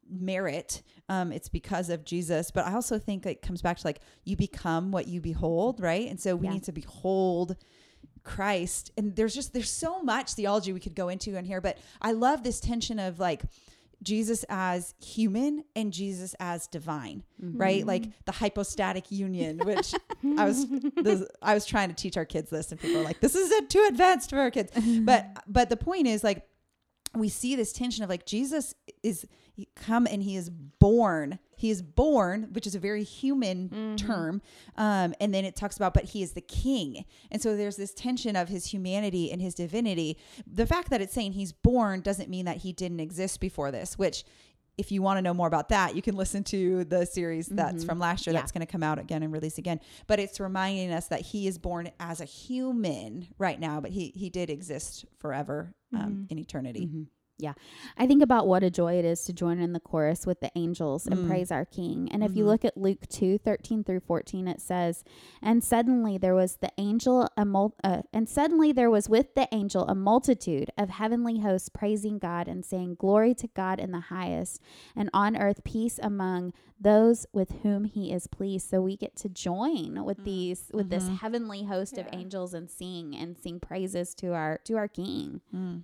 merit. 0.10 0.82
Um, 1.10 1.32
it's 1.32 1.48
because 1.48 1.92
of 1.92 2.04
Jesus. 2.04 2.50
But 2.50 2.66
I 2.66 2.74
also 2.74 2.98
think 2.98 3.26
it 3.28 3.44
comes 3.44 3.62
back 3.62 3.78
to 3.78 3.86
like 3.88 4.02
you 4.24 4.36
become 4.36 4.92
what 4.92 5.08
you 5.08 5.22
behold, 5.22 5.80
right? 5.80 6.10
And 6.10 6.20
so 6.20 6.36
we 6.36 6.48
Yeah. 6.48 6.54
need 6.54 6.64
to 6.64 6.72
behold 6.72 7.56
Christ. 8.24 8.92
And 8.98 9.16
there's 9.16 9.36
just 9.36 9.54
there's 9.54 9.70
so 9.70 10.02
much 10.02 10.34
theology 10.34 10.74
we 10.74 10.80
could 10.80 10.96
go 10.96 11.08
into 11.10 11.38
in 11.38 11.46
here, 11.46 11.62
but 11.62 11.78
I 12.02 12.12
love 12.14 12.42
this 12.44 12.60
tension 12.60 12.98
of 12.98 13.20
like 13.20 13.44
Jesus 14.04 14.44
as 14.50 14.94
human 15.00 15.64
and 15.76 15.94
Jesus 15.94 16.36
as 16.40 16.68
divine, 16.68 17.24
mm-hmm. 17.42 17.58
right? 17.58 17.86
Like 17.86 18.06
the 18.26 18.32
hypostatic 18.32 19.12
union, 19.12 19.60
which 19.60 19.94
I 20.38 20.46
was 20.46 20.68
this, 20.96 21.24
I 21.42 21.54
was 21.54 21.66
trying 21.66 21.90
to 21.90 21.96
teach 21.96 22.18
our 22.18 22.26
kids 22.26 22.50
this, 22.50 22.72
and 22.72 22.80
people 22.80 23.02
are 23.02 23.04
like, 23.04 23.20
"This 23.20 23.36
is 23.36 23.52
too 23.68 23.86
advanced 23.90 24.30
for 24.30 24.40
our 24.40 24.52
kids." 24.52 24.72
But 25.02 25.44
but 25.48 25.70
the 25.70 25.78
point 25.78 26.08
is 26.08 26.24
like 26.24 26.48
we 27.16 27.30
see 27.30 27.56
this 27.56 27.74
tension 27.74 28.04
of 28.04 28.10
like 28.10 28.26
Jesus 28.26 28.74
is 29.04 29.26
come 29.76 30.08
and 30.08 30.24
he 30.24 30.36
is 30.36 30.50
born. 30.50 31.40
He 31.62 31.70
is 31.70 31.82
born, 31.84 32.50
which 32.54 32.66
is 32.66 32.74
a 32.74 32.80
very 32.80 33.04
human 33.04 33.96
term. 33.96 34.42
Um, 34.78 35.14
and 35.22 35.32
then 35.32 35.46
it 35.46 35.56
talks 35.56 35.76
about, 35.78 35.94
but 35.94 36.06
he 36.06 36.24
is 36.24 36.32
the 36.32 36.42
king. 36.42 37.06
And 37.30 37.40
so 37.40 37.56
there's 37.56 37.76
this 37.78 37.94
tension 37.94 38.36
of 38.36 38.50
his 38.50 38.66
humanity 38.66 39.32
and 39.32 39.40
his 39.40 39.54
divinity. 39.54 40.18
The 40.52 40.66
fact 40.66 40.90
that 40.90 41.02
it's 41.02 41.14
saying 41.14 41.34
he's 41.34 41.52
born 41.52 42.02
doesn't 42.02 42.30
mean 42.30 42.46
that 42.46 42.58
he 42.58 42.74
didn't 42.74 43.00
exist 43.00 43.40
before 43.40 43.70
this, 43.72 43.96
which 43.98 44.24
if 44.78 44.92
you 44.92 45.02
want 45.04 45.18
to 45.18 45.22
know 45.22 45.34
more 45.36 45.48
about 45.48 45.70
that, 45.70 45.96
you 45.96 46.02
can 46.02 46.16
listen 46.24 46.44
to 46.46 46.84
the 46.86 47.06
series 47.06 47.46
that's 47.48 47.84
Mhm. 47.84 47.88
from 47.88 48.00
last 48.00 48.26
year 48.26 48.34
Yeah. 48.34 48.40
that's 48.40 48.52
going 48.52 48.66
to 48.66 48.72
come 48.72 48.82
out 48.82 48.98
again 48.98 49.22
and 49.22 49.32
release 49.32 49.60
again. 49.60 49.80
But 50.08 50.20
it's 50.20 50.40
reminding 50.40 50.92
us 50.92 51.08
that 51.10 51.22
he 51.22 51.46
is 51.46 51.60
born 51.60 51.92
as 52.00 52.22
a 52.22 52.26
human 52.26 53.28
right 53.38 53.60
now, 53.60 53.80
but 53.82 53.92
he 53.92 54.12
he 54.16 54.30
did 54.32 54.50
exist 54.50 55.06
forever 55.20 55.76
um, 55.94 56.26
in 56.32 56.40
eternity. 56.40 56.88
Mhm. 56.88 57.08
Yeah. 57.42 57.54
I 57.98 58.06
think 58.06 58.22
about 58.22 58.46
what 58.48 58.62
a 58.64 58.70
joy 58.70 59.00
it 59.00 59.06
is 59.06 59.24
to 59.26 59.34
join 59.34 59.60
in 59.60 59.74
the 59.74 59.80
chorus 59.80 60.28
with 60.28 60.42
the 60.42 60.52
angels 60.56 61.08
and 61.08 61.22
Mm. 61.22 61.28
praise 61.28 61.52
our 61.52 61.66
King. 61.66 62.08
And 62.12 62.24
if 62.24 62.36
you 62.36 62.44
Mhm. 62.44 62.48
look 62.48 62.64
at 62.66 62.78
Luke 62.78 63.08
2 63.10 63.40
13 63.40 63.84
through 63.84 64.02
14, 64.02 64.48
it 64.48 64.62
says, 64.62 65.04
And 65.42 65.64
suddenly 65.64 66.20
there 66.20 66.36
was 66.36 66.58
the 66.58 66.72
angel, 66.78 67.28
a 67.36 67.44
mul- 67.44 67.74
uh, 67.84 68.04
and 68.14 68.30
suddenly 68.30 68.72
there 68.72 68.92
was 68.92 69.10
with 69.10 69.34
the 69.34 69.48
angel 69.52 69.86
a 69.88 69.96
multitude 69.96 70.70
of 70.78 70.90
heavenly 70.92 71.40
hosts 71.40 71.70
praising 71.70 72.20
God 72.20 72.48
and 72.48 72.64
saying, 72.64 72.96
Glory 73.00 73.34
to 73.36 73.48
God 73.48 73.80
in 73.80 73.92
the 73.92 74.02
highest, 74.02 74.62
and 74.96 75.10
on 75.14 75.36
earth 75.36 75.64
peace 75.64 76.00
among 76.04 76.54
those 76.80 77.26
with 77.34 77.52
whom 77.64 77.86
he 77.86 78.12
is 78.14 78.28
pleased. 78.28 78.70
So 78.70 78.82
we 78.82 78.98
get 78.98 79.16
to 79.18 79.30
join 79.30 80.04
with 80.06 80.24
these, 80.24 80.70
with 80.74 80.90
this 80.90 81.06
Mhm. 81.10 81.18
heavenly 81.18 81.64
host 81.64 81.98
of 81.98 82.08
angels 82.12 82.54
and 82.54 82.70
sing 82.70 83.16
and 83.16 83.38
sing 83.38 83.60
praises 83.60 84.14
to 84.16 84.34
our, 84.34 84.60
to 84.66 84.76
our 84.78 84.88
King. 84.88 85.42
Mm. 85.54 85.84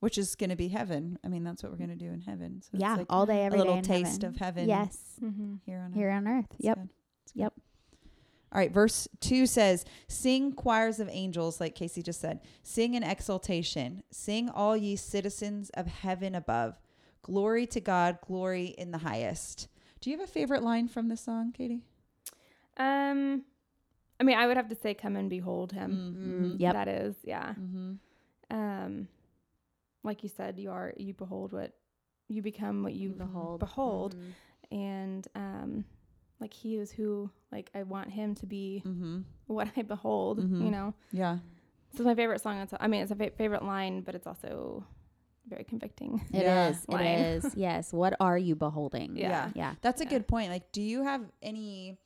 Which 0.00 0.16
is 0.18 0.34
going 0.34 0.50
to 0.50 0.56
be 0.56 0.68
heaven. 0.68 1.18
I 1.24 1.28
mean, 1.28 1.44
that's 1.44 1.62
what 1.62 1.70
we're 1.72 1.78
going 1.78 1.90
to 1.90 1.94
do 1.96 2.10
in 2.10 2.20
heaven. 2.22 2.62
So 2.62 2.70
yeah. 2.74 2.92
it's 2.92 2.98
like 3.00 3.06
all 3.10 3.26
day, 3.26 3.42
a 3.42 3.44
every 3.44 3.58
day 3.58 3.64
little 3.64 3.76
in 3.76 3.82
taste 3.84 4.22
heaven. 4.22 4.34
of 4.34 4.36
heaven. 4.40 4.68
Yes. 4.68 4.98
Mm-hmm. 5.22 5.54
here 5.66 5.78
on 5.78 5.92
Here 5.92 6.08
earth. 6.08 6.16
on 6.16 6.28
earth. 6.28 6.46
It's 6.54 6.64
Yep. 6.64 6.76
good. 6.76 6.88
Good. 7.34 7.40
Yep. 7.40 7.52
All 8.52 8.58
right, 8.58 8.72
verse 8.72 9.06
2 9.20 9.46
says, 9.46 9.84
Sing 10.08 10.52
choirs 10.52 10.98
of 10.98 11.08
angels, 11.12 11.60
like 11.60 11.74
Casey 11.76 12.02
just 12.02 12.20
said. 12.20 12.40
Sing 12.64 12.94
in 12.94 13.04
exultation. 13.04 14.02
Sing 14.10 14.48
all 14.48 14.76
ye 14.76 14.96
citizens 14.96 15.70
of 15.74 15.86
heaven 15.86 16.34
above. 16.34 16.76
Glory 17.22 17.66
to 17.66 17.80
God, 17.80 18.18
glory 18.26 18.74
in 18.76 18.90
the 18.90 18.98
highest. 18.98 19.68
Do 20.00 20.10
you 20.10 20.18
have 20.18 20.26
a 20.26 20.32
favorite 20.32 20.62
line 20.64 20.88
from 20.88 21.08
this 21.08 21.20
song, 21.20 21.52
Katie? 21.52 21.82
Um, 22.76 23.42
I 24.18 24.24
mean, 24.24 24.36
I 24.38 24.46
would 24.46 24.56
have 24.56 24.68
to 24.70 24.74
say, 24.74 24.94
"Come 24.94 25.14
and 25.16 25.28
behold 25.30 25.72
him." 25.72 25.90
Mm-hmm. 25.92 26.56
Yep. 26.60 26.72
That 26.72 26.88
is, 26.88 27.14
yeah. 27.22 27.50
Mm-hmm. 27.50 27.92
Um, 28.50 29.08
like 30.02 30.22
you 30.22 30.28
said, 30.28 30.58
you 30.58 30.70
are 30.70 30.92
you 30.96 31.14
behold 31.14 31.52
what 31.52 31.72
you 32.28 32.42
become, 32.42 32.82
what 32.82 32.94
you 32.94 33.10
Behold. 33.10 33.60
behold, 33.60 34.14
Mhm. 34.16 34.32
and 34.76 35.28
um, 35.34 35.84
like 36.40 36.52
he 36.52 36.76
is 36.76 36.90
who 36.92 37.30
like 37.52 37.70
I 37.74 37.82
want 37.82 38.10
him 38.10 38.34
to 38.36 38.46
be 38.46 38.82
Mm-hmm. 38.86 39.20
what 39.46 39.68
I 39.76 39.82
behold. 39.82 40.38
Mhm. 40.38 40.64
You 40.64 40.70
know, 40.70 40.94
Yeah. 41.12 41.38
so 41.92 41.96
it's 41.96 42.00
my 42.02 42.14
favorite 42.14 42.40
song. 42.40 42.58
It's, 42.58 42.72
I 42.78 42.86
mean, 42.86 43.02
it's 43.02 43.10
a 43.10 43.16
fa- 43.16 43.32
favorite 43.36 43.64
line, 43.64 44.02
but 44.02 44.14
it's 44.14 44.26
also 44.26 44.84
very 45.48 45.64
convicting. 45.64 46.20
It 46.32 46.42
is. 46.42 46.42
Yeah. 46.44 46.68
It 46.70 46.88
Line. 46.88 47.06
is. 47.06 47.54
Yes. 47.56 47.92
What 47.92 48.14
are 48.20 48.38
you 48.38 48.54
beholding? 48.54 49.16
Yeah. 49.16 49.50
Yeah. 49.54 49.74
That's 49.82 50.00
a 50.00 50.04
Yeah. 50.04 50.10
good 50.10 50.28
point. 50.28 50.50
Like, 50.50 50.70
do 50.70 50.80
you 50.82 51.02
have 51.02 51.22
any, 51.42 51.98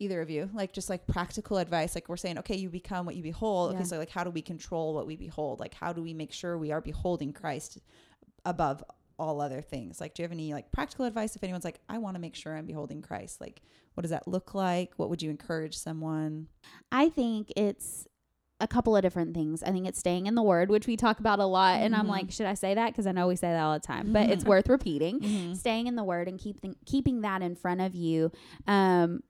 either 0.00 0.20
of 0.20 0.30
you, 0.30 0.50
like 0.52 0.72
just 0.72 0.90
like 0.90 1.06
practical 1.06 1.58
advice? 1.58 1.94
Like 1.94 2.08
we're 2.08 2.16
saying, 2.16 2.38
okay, 2.38 2.56
you 2.56 2.68
become 2.68 3.06
what 3.06 3.14
you 3.14 3.22
behold. 3.22 3.72
Yeah. 3.72 3.78
Okay, 3.78 3.84
so 3.84 3.98
like, 3.98 4.10
how 4.10 4.24
do 4.24 4.30
we 4.30 4.42
control 4.42 4.94
what 4.94 5.06
we 5.06 5.16
behold? 5.16 5.60
Like, 5.60 5.74
how 5.74 5.92
do 5.92 6.02
we 6.02 6.14
make 6.14 6.32
sure 6.32 6.58
we 6.58 6.72
are 6.72 6.80
beholding 6.80 7.32
Christ 7.32 7.78
above 8.44 8.82
all 9.18 9.40
other 9.40 9.60
things? 9.60 10.00
Like, 10.00 10.14
do 10.14 10.22
you 10.22 10.24
have 10.24 10.32
any 10.32 10.52
like 10.52 10.72
practical 10.72 11.04
advice 11.04 11.36
if 11.36 11.44
anyone's 11.44 11.64
like, 11.64 11.80
I 11.88 11.98
want 11.98 12.16
to 12.16 12.20
make 12.20 12.34
sure 12.34 12.56
I'm 12.56 12.66
beholding 12.66 13.02
Christ? 13.02 13.40
Like, 13.40 13.62
what 13.94 14.02
does 14.02 14.10
that 14.10 14.26
look 14.26 14.54
like? 14.54 14.92
What 14.96 15.10
would 15.10 15.22
you 15.22 15.30
encourage 15.30 15.76
someone? 15.76 16.48
I 16.90 17.08
think 17.08 17.52
it's 17.56 18.08
a 18.60 18.68
couple 18.68 18.94
of 18.94 19.02
different 19.02 19.34
things. 19.34 19.62
I 19.62 19.70
think 19.70 19.86
it's 19.88 19.98
staying 19.98 20.26
in 20.26 20.34
the 20.34 20.42
word, 20.42 20.70
which 20.70 20.86
we 20.86 20.96
talk 20.96 21.18
about 21.18 21.38
a 21.38 21.46
lot. 21.46 21.80
And 21.80 21.96
I'm 21.96 22.06
like, 22.06 22.30
should 22.30 22.46
I 22.46 22.54
say 22.54 22.74
that? 22.74 22.88
Because 22.88 23.06
I 23.06 23.12
know 23.12 23.26
we 23.26 23.36
say 23.36 23.48
that 23.48 23.60
all 23.60 23.72
the 23.72 23.80
time, 23.80 24.12
but 24.12 24.28
it's 24.28 24.44
worth 24.46 24.68
repeating. 24.68 25.20
Mm-hmm. 25.20 25.54
Staying 25.54 25.86
in 25.86 25.96
the 25.96 26.04
word 26.04 26.28
and 26.28 26.38
keep 26.38 26.60
th- 26.60 26.76
keeping 26.84 27.22
that 27.22 27.42
in 27.42 27.56
front 27.56 27.80
of 27.80 27.94
you. 27.94 28.30
Um, 28.66 29.22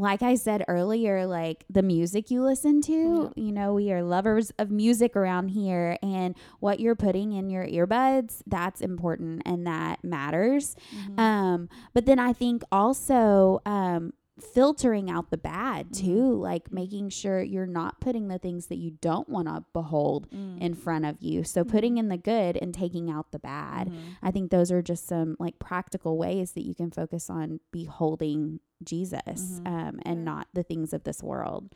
like 0.00 0.22
I 0.22 0.34
said 0.34 0.64
earlier, 0.68 1.26
like 1.26 1.64
the 1.70 1.82
music 1.82 2.30
you 2.30 2.42
listen 2.42 2.80
to, 2.82 3.32
you 3.36 3.52
know, 3.52 3.74
we 3.74 3.92
are 3.92 4.02
lovers 4.02 4.50
of 4.58 4.70
music 4.70 5.16
around 5.16 5.48
here, 5.48 5.96
and 6.02 6.34
what 6.60 6.80
you're 6.80 6.96
putting 6.96 7.32
in 7.32 7.50
your 7.50 7.66
earbuds, 7.66 8.42
that's 8.46 8.80
important 8.80 9.42
and 9.46 9.66
that 9.66 10.02
matters. 10.02 10.76
Mm-hmm. 10.94 11.20
Um, 11.20 11.68
but 11.92 12.06
then 12.06 12.18
I 12.18 12.32
think 12.32 12.62
also 12.72 13.60
um, 13.64 14.12
filtering 14.40 15.10
out 15.10 15.30
the 15.30 15.36
bad 15.38 15.90
Mm-hmm. 15.90 16.06
too, 16.06 16.34
like 16.34 16.72
making 16.72 17.08
sure 17.10 17.42
you're 17.42 17.66
not 17.66 18.00
putting 18.00 18.28
the 18.28 18.38
things 18.38 18.66
that 18.66 18.76
you 18.78 18.92
don't 19.00 19.28
want 19.28 19.48
to 19.48 19.64
behold 19.72 20.28
Mm-hmm. 20.30 20.58
in 20.62 20.74
front 20.74 21.04
of 21.04 21.16
you. 21.20 21.44
So 21.44 21.64
putting 21.64 21.98
in 21.98 22.08
the 22.08 22.16
good 22.16 22.56
and 22.56 22.74
taking 22.74 23.10
out 23.10 23.30
the 23.32 23.38
bad. 23.38 23.88
Mm-hmm. 23.88 23.98
I 24.22 24.30
think 24.30 24.50
those 24.50 24.72
are 24.72 24.82
just 24.82 25.06
some 25.06 25.36
like 25.38 25.58
practical 25.58 26.18
ways 26.18 26.52
that 26.52 26.64
you 26.66 26.74
can 26.74 26.90
focus 26.90 27.30
on 27.30 27.60
beholding 27.70 28.60
Jesus 28.82 29.60
Mhm. 29.60 29.66
um, 29.66 30.00
and 30.04 30.18
Yeah. 30.20 30.24
not 30.24 30.48
the 30.52 30.62
things 30.62 30.92
of 30.92 31.04
this 31.04 31.22
world. 31.22 31.72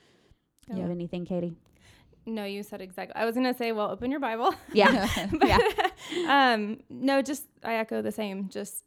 Do 0.68 0.76
you 0.76 0.82
have 0.82 0.90
anything, 0.90 1.24
Katie? 1.24 1.54
No, 2.26 2.44
you 2.44 2.62
said 2.62 2.82
exactly. 2.82 3.14
I 3.14 3.24
was 3.24 3.34
gonna 3.34 3.54
say, 3.54 3.72
well, 3.72 3.90
open 3.90 4.10
your 4.10 4.20
Bible. 4.20 4.54
Yeah. 4.72 5.08
But, 5.40 5.92
um, 6.28 6.80
no, 6.90 7.22
just 7.22 7.46
I 7.64 7.74
echo 7.76 8.02
the 8.02 8.12
same. 8.12 8.48
Just 8.50 8.84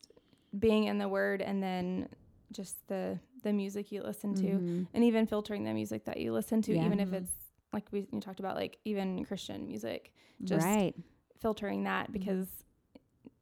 being 0.57 0.83
in 0.83 0.97
the 0.99 1.07
Word, 1.09 1.41
and 1.41 1.63
then 1.63 2.09
just 2.51 2.87
the 2.87 3.19
the 3.43 3.51
music 3.53 3.91
you 3.91 4.03
listen 4.03 4.35
to, 4.35 4.43
Mhm. 4.43 4.87
and 4.93 5.03
even 5.03 5.25
filtering 5.25 5.63
the 5.63 5.73
music 5.73 6.05
that 6.05 6.17
you 6.17 6.31
listen 6.33 6.61
to, 6.63 6.73
Yeah. 6.75 6.85
even 6.85 6.99
if 6.99 7.11
it's 7.13 7.31
like 7.73 7.91
we 7.91 8.07
you 8.11 8.19
talked 8.19 8.39
about, 8.39 8.55
like 8.55 8.77
even 8.85 9.23
Christian 9.25 9.67
music, 9.67 10.13
just 10.43 10.65
right. 10.65 10.93
filtering 11.39 11.83
that 11.85 12.11
because 12.11 12.47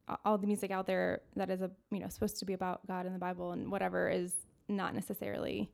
a- 0.07 0.17
all 0.25 0.37
the 0.37 0.47
music 0.47 0.71
out 0.71 0.85
there 0.85 1.21
that 1.35 1.49
is 1.49 1.61
a 1.61 1.69
you 1.91 1.99
know 1.99 2.07
supposed 2.07 2.37
to 2.37 2.45
be 2.45 2.53
about 2.53 2.85
God 2.87 3.05
and 3.05 3.13
the 3.15 3.19
Bible 3.19 3.51
and 3.51 3.71
whatever 3.71 4.09
is 4.09 4.33
not 4.67 4.93
necessarily 4.93 5.69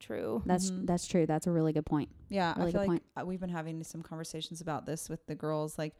true. 0.00 0.42
That's 0.46 0.70
Mhm. 0.70 0.86
that's 0.86 1.06
true. 1.06 1.26
That's 1.26 1.46
a 1.46 1.52
really 1.52 1.72
good 1.72 1.86
point. 1.86 2.08
Yeah, 2.28 2.54
Really 2.56 2.68
I 2.68 2.72
feel 2.72 2.86
like 2.86 3.02
uh, 3.20 3.26
we've 3.26 3.40
been 3.40 3.48
having 3.50 3.82
some 3.84 4.02
conversations 4.02 4.60
about 4.60 4.86
this 4.86 5.08
with 5.08 5.24
the 5.26 5.34
girls. 5.34 5.76
Like, 5.78 5.94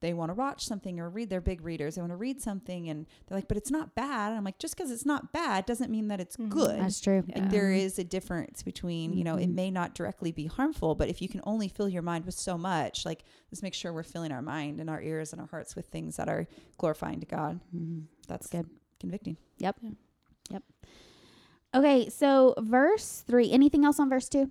they 0.00 0.12
want 0.12 0.30
to 0.30 0.34
watch 0.34 0.66
something 0.66 1.00
or 1.00 1.08
read. 1.08 1.30
They're 1.30 1.40
big 1.40 1.62
readers. 1.62 1.94
They 1.94 2.02
want 2.02 2.12
to 2.12 2.16
read 2.16 2.40
something, 2.42 2.88
and 2.88 3.06
they're 3.26 3.36
like, 3.38 3.48
"But 3.48 3.56
it's 3.56 3.70
not 3.70 3.94
bad." 3.94 4.28
And 4.28 4.36
I'm 4.38 4.44
like, 4.44 4.58
"Just 4.58 4.76
because 4.76 4.90
it's 4.90 5.06
not 5.06 5.32
bad 5.32 5.64
doesn't 5.66 5.90
mean 5.90 6.08
that 6.08 6.20
it's 6.20 6.36
Mhm. 6.36 6.50
good." 6.50 6.80
That's 6.80 7.00
true. 7.00 7.24
Yeah. 7.26 7.40
Like 7.40 7.50
there 7.50 7.72
is 7.72 7.98
a 7.98 8.04
difference 8.04 8.62
between, 8.62 9.12
you 9.14 9.24
know, 9.24 9.36
it 9.36 9.48
Mhm. 9.48 9.54
may 9.54 9.70
not 9.70 9.94
directly 9.94 10.32
be 10.32 10.46
harmful, 10.46 10.94
but 10.94 11.08
if 11.08 11.22
you 11.22 11.28
can 11.28 11.40
only 11.44 11.68
fill 11.68 11.88
your 11.88 12.02
mind 12.02 12.24
with 12.26 12.34
so 12.34 12.58
much, 12.58 13.04
like 13.06 13.24
let's 13.50 13.62
make 13.62 13.74
sure 13.74 13.92
we're 13.92 14.02
filling 14.02 14.32
our 14.32 14.42
mind 14.42 14.80
and 14.80 14.90
our 14.90 15.00
ears 15.00 15.32
and 15.32 15.40
our 15.40 15.48
hearts 15.48 15.74
with 15.74 15.86
things 15.86 16.16
that 16.16 16.28
are 16.28 16.46
glorifying 16.78 17.20
to 17.20 17.26
God. 17.26 17.60
Mhm. 17.74 18.04
That's 18.28 18.48
Good. 18.48 18.68
convicting. 19.00 19.36
Yep. 19.58 19.76
Yeah. 19.82 19.90
Yep. 20.50 20.62
Okay, 21.74 22.08
so 22.08 22.54
verse 22.58 23.22
three. 23.26 23.50
Anything 23.50 23.84
else 23.84 23.98
on 24.00 24.08
verse 24.08 24.28
two? 24.28 24.50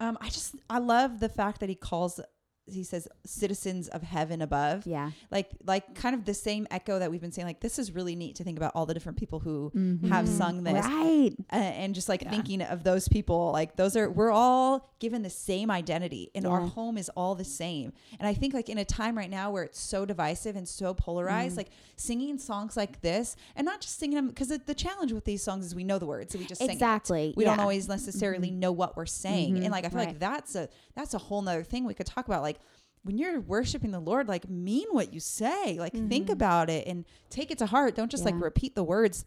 Um, 0.00 0.16
I 0.20 0.28
just 0.28 0.54
I 0.70 0.78
love 0.78 1.20
the 1.20 1.28
fact 1.28 1.60
that 1.60 1.68
he 1.68 1.74
calls 1.74 2.20
he 2.70 2.84
says 2.84 3.08
citizens 3.24 3.88
of 3.88 4.02
heaven 4.02 4.42
above. 4.42 4.86
Yeah. 4.86 5.10
Like 5.30 5.50
like 5.66 5.94
kind 5.94 6.14
of 6.14 6.24
the 6.24 6.34
same 6.34 6.66
echo 6.70 6.98
that 6.98 7.10
we've 7.10 7.20
been 7.20 7.32
saying. 7.32 7.46
Like 7.46 7.60
this 7.60 7.78
is 7.78 7.92
really 7.92 8.16
neat 8.16 8.36
to 8.36 8.44
think 8.44 8.56
about 8.58 8.72
all 8.74 8.86
the 8.86 8.94
different 8.94 9.18
people 9.18 9.40
who 9.40 9.70
have 10.08 10.26
Mhm. 10.26 10.28
sung 10.38 10.62
this. 10.64 10.84
Right. 10.84 11.30
uh, 11.52 11.56
and 11.56 11.94
just 11.94 12.08
like 12.08 12.22
Yeah. 12.22 12.30
thinking 12.30 12.62
of 12.62 12.84
those 12.84 13.08
people 13.08 13.50
like 13.52 13.76
those 13.76 13.96
are 13.96 14.10
we're 14.10 14.30
all 14.30 14.90
given 14.98 15.22
the 15.22 15.30
same 15.30 15.70
identity 15.70 16.30
and 16.34 16.46
our 16.46 16.60
home 16.60 16.98
is 16.98 17.08
all 17.10 17.34
the 17.36 17.44
same 17.44 17.92
and 18.18 18.26
i 18.26 18.34
think 18.34 18.52
like 18.52 18.68
in 18.68 18.78
a 18.78 18.84
time 18.84 19.16
right 19.16 19.30
now 19.30 19.50
where 19.50 19.62
it's 19.62 19.78
so 19.80 20.04
divisive 20.04 20.56
and 20.56 20.66
so 20.68 20.92
polarized 20.92 21.54
Mm. 21.54 21.58
like 21.58 21.70
singing 21.96 22.36
songs 22.38 22.76
like 22.76 23.00
this 23.00 23.36
and 23.54 23.64
not 23.64 23.80
just 23.80 23.98
singing 23.98 24.16
them 24.16 24.28
because 24.28 24.48
the, 24.48 24.60
the 24.66 24.74
challenge 24.74 25.12
with 25.12 25.24
these 25.24 25.42
songs 25.42 25.64
is 25.66 25.74
we 25.74 25.84
know 25.84 25.98
the 25.98 26.06
words 26.06 26.32
so 26.32 26.38
we 26.38 26.44
just 26.46 26.60
sing. 26.60 26.70
Exactly. 26.70 27.32
we 27.36 27.44
don't 27.44 27.60
always 27.60 27.88
necessarily 27.88 28.50
know 28.50 28.72
what 28.72 28.96
we're 28.96 29.06
saying 29.06 29.56
and 29.58 29.70
like 29.70 29.84
i 29.84 29.88
feel 29.88 29.98
Right. 29.98 30.08
like 30.08 30.18
that's 30.18 30.54
a 30.56 30.68
that's 30.94 31.14
a 31.14 31.18
whole 31.18 31.42
nother 31.42 31.62
thing 31.62 31.84
we 31.84 31.94
could 31.94 32.06
talk 32.06 32.26
about 32.26 32.42
like 32.42 32.57
when 33.02 33.16
you're 33.18 33.40
worshiping 33.40 33.90
the 33.90 34.00
lord 34.00 34.28
like 34.28 34.48
mean 34.48 34.86
what 34.90 35.12
you 35.14 35.20
say. 35.20 35.78
Like 35.78 35.92
think 35.94 36.26
Mhm. 36.28 36.32
about 36.32 36.68
it 36.68 36.86
and 36.86 37.04
take 37.30 37.50
it 37.50 37.58
to 37.58 37.66
heart. 37.66 37.94
Don't 37.94 38.10
just 38.10 38.24
like 38.24 38.34
repeat 38.38 38.74
the 38.74 38.84
words 38.84 39.24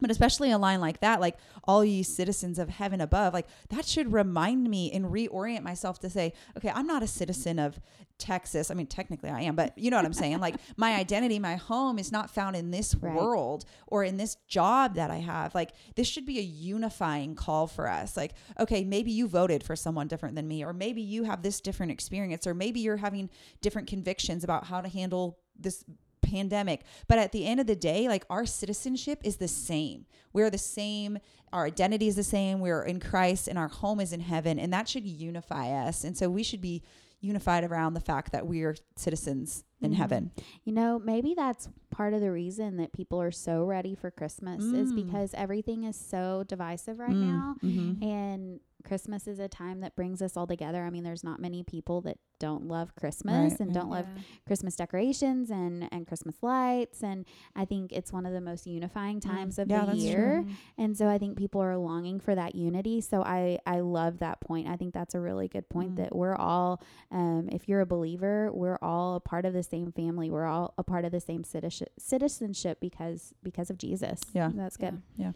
but 0.00 0.10
especially 0.10 0.50
a 0.50 0.58
line 0.58 0.80
like 0.80 1.00
that, 1.00 1.20
like 1.20 1.36
all 1.64 1.84
ye 1.84 2.02
citizens 2.02 2.58
of 2.58 2.68
heaven 2.68 3.00
above, 3.00 3.32
like 3.32 3.46
that 3.70 3.84
should 3.86 4.12
remind 4.12 4.68
me 4.68 4.90
and 4.92 5.06
reorient 5.06 5.62
myself 5.62 5.98
to 6.00 6.10
say, 6.10 6.32
okay, 6.56 6.70
I'm 6.74 6.86
not 6.86 7.02
a 7.02 7.06
citizen 7.06 7.58
of 7.58 7.78
Texas. 8.18 8.70
I 8.70 8.74
mean, 8.74 8.86
technically 8.86 9.30
I 9.30 9.42
am, 9.42 9.56
but 9.56 9.76
you 9.76 9.90
know 9.90 9.96
what 9.96 10.04
I'm 10.04 10.12
saying? 10.12 10.38
like 10.40 10.56
my 10.76 10.94
identity, 10.94 11.38
my 11.38 11.56
home 11.56 11.98
is 11.98 12.12
not 12.12 12.30
found 12.30 12.56
in 12.56 12.70
this 12.70 12.94
Right. 12.94 13.14
world 13.14 13.64
or 13.86 14.04
in 14.04 14.16
this 14.16 14.36
job 14.48 14.94
that 14.96 15.10
I 15.10 15.16
have. 15.16 15.54
Like 15.54 15.72
this 15.96 16.06
should 16.06 16.26
be 16.26 16.38
a 16.38 16.42
unifying 16.42 17.34
call 17.34 17.66
for 17.66 17.88
us. 17.88 18.16
Like, 18.16 18.34
okay, 18.58 18.84
maybe 18.84 19.10
you 19.10 19.26
voted 19.28 19.62
for 19.62 19.76
someone 19.76 20.08
different 20.08 20.36
than 20.36 20.46
me, 20.48 20.64
or 20.64 20.72
maybe 20.72 21.02
you 21.02 21.24
have 21.24 21.42
this 21.42 21.60
different 21.60 21.92
experience, 21.92 22.46
or 22.46 22.54
maybe 22.54 22.80
you're 22.80 22.96
having 22.98 23.30
different 23.62 23.88
convictions 23.88 24.44
about 24.44 24.66
how 24.66 24.80
to 24.80 24.88
handle 24.88 25.38
this 25.58 25.84
pandemic. 26.24 26.82
But 27.08 27.18
at 27.18 27.32
the 27.32 27.46
end 27.46 27.60
of 27.60 27.66
the 27.66 27.76
day, 27.76 28.08
like 28.08 28.24
our 28.30 28.46
citizenship 28.46 29.20
is 29.24 29.36
the 29.36 29.48
same. 29.48 30.06
We're 30.32 30.50
the 30.50 30.58
same. 30.58 31.18
Our 31.52 31.66
identity 31.66 32.08
is 32.08 32.16
the 32.16 32.24
same. 32.24 32.60
We're 32.60 32.82
in 32.82 32.98
Christ 33.00 33.48
and 33.48 33.58
our 33.58 33.68
home 33.68 34.00
is 34.00 34.12
in 34.12 34.20
heaven. 34.20 34.58
And 34.58 34.72
that 34.72 34.88
should 34.88 35.04
unify 35.06 35.70
us. 35.86 36.04
And 36.04 36.16
so 36.16 36.28
we 36.28 36.42
should 36.42 36.60
be 36.60 36.82
unified 37.20 37.64
around 37.64 37.94
the 37.94 38.00
fact 38.00 38.32
that 38.32 38.46
we 38.46 38.62
are 38.62 38.74
citizens 38.96 39.64
in 39.80 39.92
Mhm. 39.92 39.96
heaven. 39.96 40.30
You 40.64 40.72
know, 40.74 40.98
maybe 40.98 41.32
that's 41.34 41.68
part 41.90 42.12
of 42.12 42.20
the 42.20 42.30
reason 42.30 42.76
that 42.76 42.92
people 42.92 43.20
are 43.20 43.30
so 43.30 43.64
ready 43.64 43.94
for 43.94 44.10
Christmas 44.10 44.62
is 44.64 44.92
Mm. 44.92 44.96
because 44.96 45.32
everything 45.34 45.84
is 45.84 45.96
so 45.96 46.44
divisive 46.46 46.98
right 46.98 47.10
Mm, 47.16 47.20
now. 47.26 47.56
mhm. 47.62 48.02
And 48.02 48.60
Christmas 48.84 49.26
is 49.26 49.38
a 49.38 49.48
time 49.48 49.80
that 49.80 49.96
brings 49.96 50.20
us 50.22 50.36
all 50.36 50.46
together. 50.46 50.84
I 50.84 50.90
mean, 50.90 51.02
there's 51.04 51.24
not 51.24 51.40
many 51.40 51.62
people 51.62 52.00
that 52.02 52.18
don't 52.38 52.66
love 52.68 52.94
Christmas 52.96 53.52
Right. 53.52 53.60
and 53.60 53.72
don't 53.72 53.88
love 53.88 54.06
Christmas 54.46 54.76
decorations 54.76 55.50
and, 55.50 55.88
and 55.92 56.06
Christmas 56.06 56.36
lights. 56.42 57.02
And 57.02 57.24
I 57.56 57.64
think 57.64 57.92
it's 57.92 58.12
one 58.12 58.26
of 58.26 58.32
the 58.32 58.40
most 58.40 58.66
unifying 58.66 59.20
times 59.20 59.58
of 59.58 59.68
Mm. 59.68 59.70
Yeah, 59.70 59.84
the 59.86 59.92
true. 59.92 60.00
year. 60.00 60.44
Mhm. 60.46 60.54
And 60.76 60.96
so 60.98 61.08
I 61.08 61.16
think 61.18 61.38
people 61.38 61.62
are 61.62 61.76
longing 61.76 62.20
for 62.20 62.34
that 62.34 62.54
unity. 62.54 63.00
So 63.00 63.22
I, 63.22 63.58
I 63.66 63.80
love 63.80 64.18
that 64.18 64.40
point. 64.40 64.68
I 64.68 64.76
think 64.76 64.92
that's 64.92 65.14
a 65.14 65.20
really 65.20 65.48
good 65.48 65.68
point 65.68 65.92
Mm. 65.92 65.96
that 65.96 66.14
we're 66.14 66.34
all, 66.36 66.82
um, 67.10 67.48
if 67.50 67.68
you're 67.68 67.80
a 67.80 67.86
believer, 67.86 68.50
we're 68.52 68.78
all 68.82 69.14
a 69.16 69.20
part 69.20 69.46
of 69.46 69.52
the 69.54 69.62
same 69.62 69.92
family. 69.92 70.30
We're 70.30 70.46
all 70.46 70.74
a 70.76 70.82
part 70.84 71.04
of 71.04 71.12
the 71.12 71.20
same 71.20 71.44
citizenship, 71.44 71.92
citizenship 71.98 72.78
because 72.80 73.32
because 73.42 73.70
of 73.70 73.78
Jesus. 73.78 74.20
Yeah. 74.34 74.50
that's 74.54 74.76
good. 74.76 75.00
Yeah. 75.16 75.32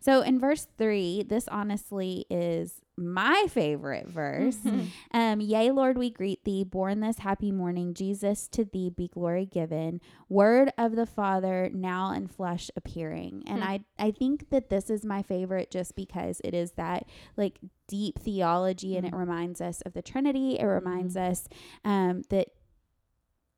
So 0.00 0.20
in 0.22 0.38
verse 0.38 0.66
three, 0.78 1.22
this 1.22 1.48
honestly 1.48 2.26
is 2.30 2.80
my 2.96 3.46
favorite 3.48 4.06
verse. 4.06 4.56
Mhm. 4.58 4.86
Um, 5.12 5.40
Yea, 5.40 5.72
Lord, 5.72 5.98
we 5.98 6.10
greet 6.10 6.44
thee, 6.44 6.62
born 6.62 7.00
this 7.00 7.18
happy 7.18 7.50
morning. 7.50 7.92
Jesus, 7.92 8.46
to 8.48 8.64
thee 8.64 8.88
be 8.88 9.08
glory 9.08 9.46
given. 9.46 10.00
Word 10.28 10.72
of 10.78 10.94
the 10.94 11.06
Father, 11.06 11.70
now 11.74 12.12
in 12.12 12.28
flesh 12.28 12.70
appearing. 12.76 13.42
And 13.46 13.58
Hmm. 13.64 13.68
I, 13.68 13.84
I 13.98 14.10
think 14.12 14.50
that 14.50 14.70
this 14.70 14.90
is 14.90 15.04
my 15.04 15.22
favorite 15.22 15.72
just 15.72 15.96
because 15.96 16.40
it 16.44 16.54
is 16.54 16.72
that 16.72 17.06
like 17.36 17.58
deep 17.88 18.18
theology 18.20 18.96
and 18.96 19.04
it 19.06 19.12
Mhm. 19.12 19.18
reminds 19.18 19.60
us 19.60 19.80
of 19.80 19.92
the 19.92 20.02
Trinity. 20.02 20.58
It 20.60 20.64
reminds 20.64 21.16
us 21.16 21.48
um, 21.84 22.22
that 22.30 22.48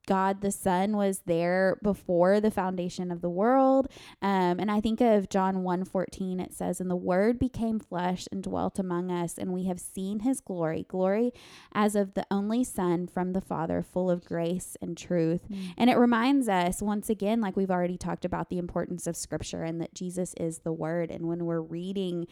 God 0.07 0.40
the 0.40 0.51
Son 0.51 0.97
was 0.97 1.23
there 1.27 1.79
before 1.83 2.40
the 2.40 2.51
foundation 2.51 3.11
of 3.11 3.21
the 3.21 3.31
world. 3.31 3.88
Um, 4.23 4.59
and 4.59 4.71
I 4.71 4.81
think 4.81 5.01
of 5.01 5.29
John 5.29 5.57
1:14 5.57 6.40
it 6.40 6.55
says 6.55 6.81
and 6.81 6.90
the 6.90 6.97
word 6.97 7.38
became 7.38 7.79
flesh 7.79 8.27
and 8.33 8.42
dwelt 8.42 8.79
among 8.79 9.11
us 9.11 9.37
and 9.38 9.53
we 9.53 9.64
have 9.64 9.81
seen 9.81 10.21
his 10.21 10.40
glory 10.40 10.87
glory 10.88 11.33
as 11.73 11.97
of 11.97 12.14
the 12.14 12.27
only 12.31 12.64
son 12.64 13.07
from 13.07 13.33
the 13.33 13.40
father 13.40 13.83
full 13.83 14.11
of 14.11 14.25
grace 14.25 14.77
and 14.81 14.97
truth. 14.97 15.42
Mm. 15.51 15.75
And 15.77 15.90
it 15.90 15.99
reminds 15.99 16.49
us 16.49 16.81
once 16.81 17.11
again 17.11 17.40
like 17.40 17.57
we've 17.57 17.71
already 17.71 17.99
talked 17.99 18.25
about 18.25 18.49
the 18.49 18.59
importance 18.59 19.07
of 19.07 19.16
scripture 19.16 19.62
and 19.62 19.81
that 19.81 19.95
Jesus 19.95 20.35
is 20.35 20.61
the 20.61 20.73
word 20.73 21.11
and 21.11 21.27
when 21.27 21.45
we're 21.45 21.61
reading 21.61 22.27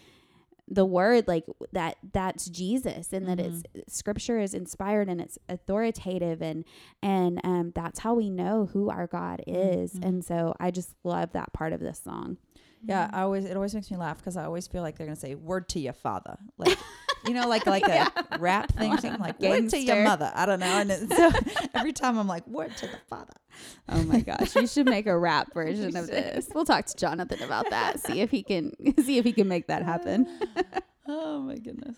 the 0.66 0.86
word 0.86 1.28
like 1.28 1.44
that 1.72 1.96
that's 2.12 2.46
Jesus 2.46 3.12
and 3.12 3.28
that 3.28 3.38
Mm-hmm. 3.38 3.60
it's 3.74 3.94
scripture 3.94 4.38
is 4.38 4.54
inspired 4.54 5.08
and 5.10 5.20
it's 5.20 5.38
authoritative 5.48 6.40
and 6.40 6.64
and 7.02 7.40
um 7.44 7.72
that's 7.74 7.98
how 8.00 8.14
we 8.14 8.30
know 8.30 8.66
who 8.72 8.88
our 8.90 9.06
God 9.06 9.42
is 9.46 9.92
Mhm. 9.94 10.04
and 10.06 10.24
so 10.24 10.54
I 10.58 10.70
just 10.70 10.94
love 11.04 11.32
that 11.32 11.52
part 11.52 11.72
of 11.74 11.80
this 11.80 11.98
song. 12.02 12.38
Yeah, 12.86 13.10
I 13.12 13.22
always 13.22 13.44
it 13.44 13.56
always 13.56 13.74
makes 13.74 13.90
me 13.90 13.96
laugh 13.96 14.18
because 14.18 14.36
I 14.36 14.44
always 14.44 14.66
feel 14.66 14.82
like 14.82 14.96
they're 14.96 15.06
gonna 15.06 15.16
say 15.16 15.34
"word 15.34 15.68
to 15.70 15.80
your 15.80 15.92
father," 15.94 16.38
like 16.58 16.78
you 17.26 17.34
know, 17.34 17.48
like 17.48 17.66
like 17.74 17.86
a 17.86 18.10
rap 18.38 18.72
thing, 18.72 18.96
something 18.98 19.20
like 19.20 19.40
"word 19.40 19.70
to 19.70 19.78
your 19.78 20.02
mother." 20.04 20.30
I 20.34 20.46
don't 20.46 20.60
know, 20.60 20.66
and 20.66 20.90
it's, 20.90 21.08
so 21.16 21.30
every 21.74 21.92
time 21.92 22.18
I'm 22.18 22.28
like 22.28 22.46
"word 22.46 22.76
to 22.78 22.86
the 22.86 22.98
father." 23.08 23.34
Oh 23.88 24.02
my 24.04 24.20
gosh, 24.20 24.56
you 24.56 24.66
should 24.66 24.86
make 24.86 25.06
a 25.06 25.16
rap 25.16 25.52
version 25.54 25.96
of 25.96 26.06
this. 26.08 26.48
We'll 26.54 26.64
talk 26.64 26.86
to 26.86 26.96
Jonathan 26.96 27.42
about 27.42 27.70
that. 27.70 28.00
See 28.00 28.20
if 28.20 28.30
he 28.30 28.42
can 28.42 28.72
see 29.04 29.18
if 29.18 29.24
he 29.24 29.32
can 29.32 29.48
make 29.48 29.68
that 29.68 29.82
happen. 29.82 30.26
Oh 31.06 31.40
my 31.40 31.56
goodness. 31.56 31.96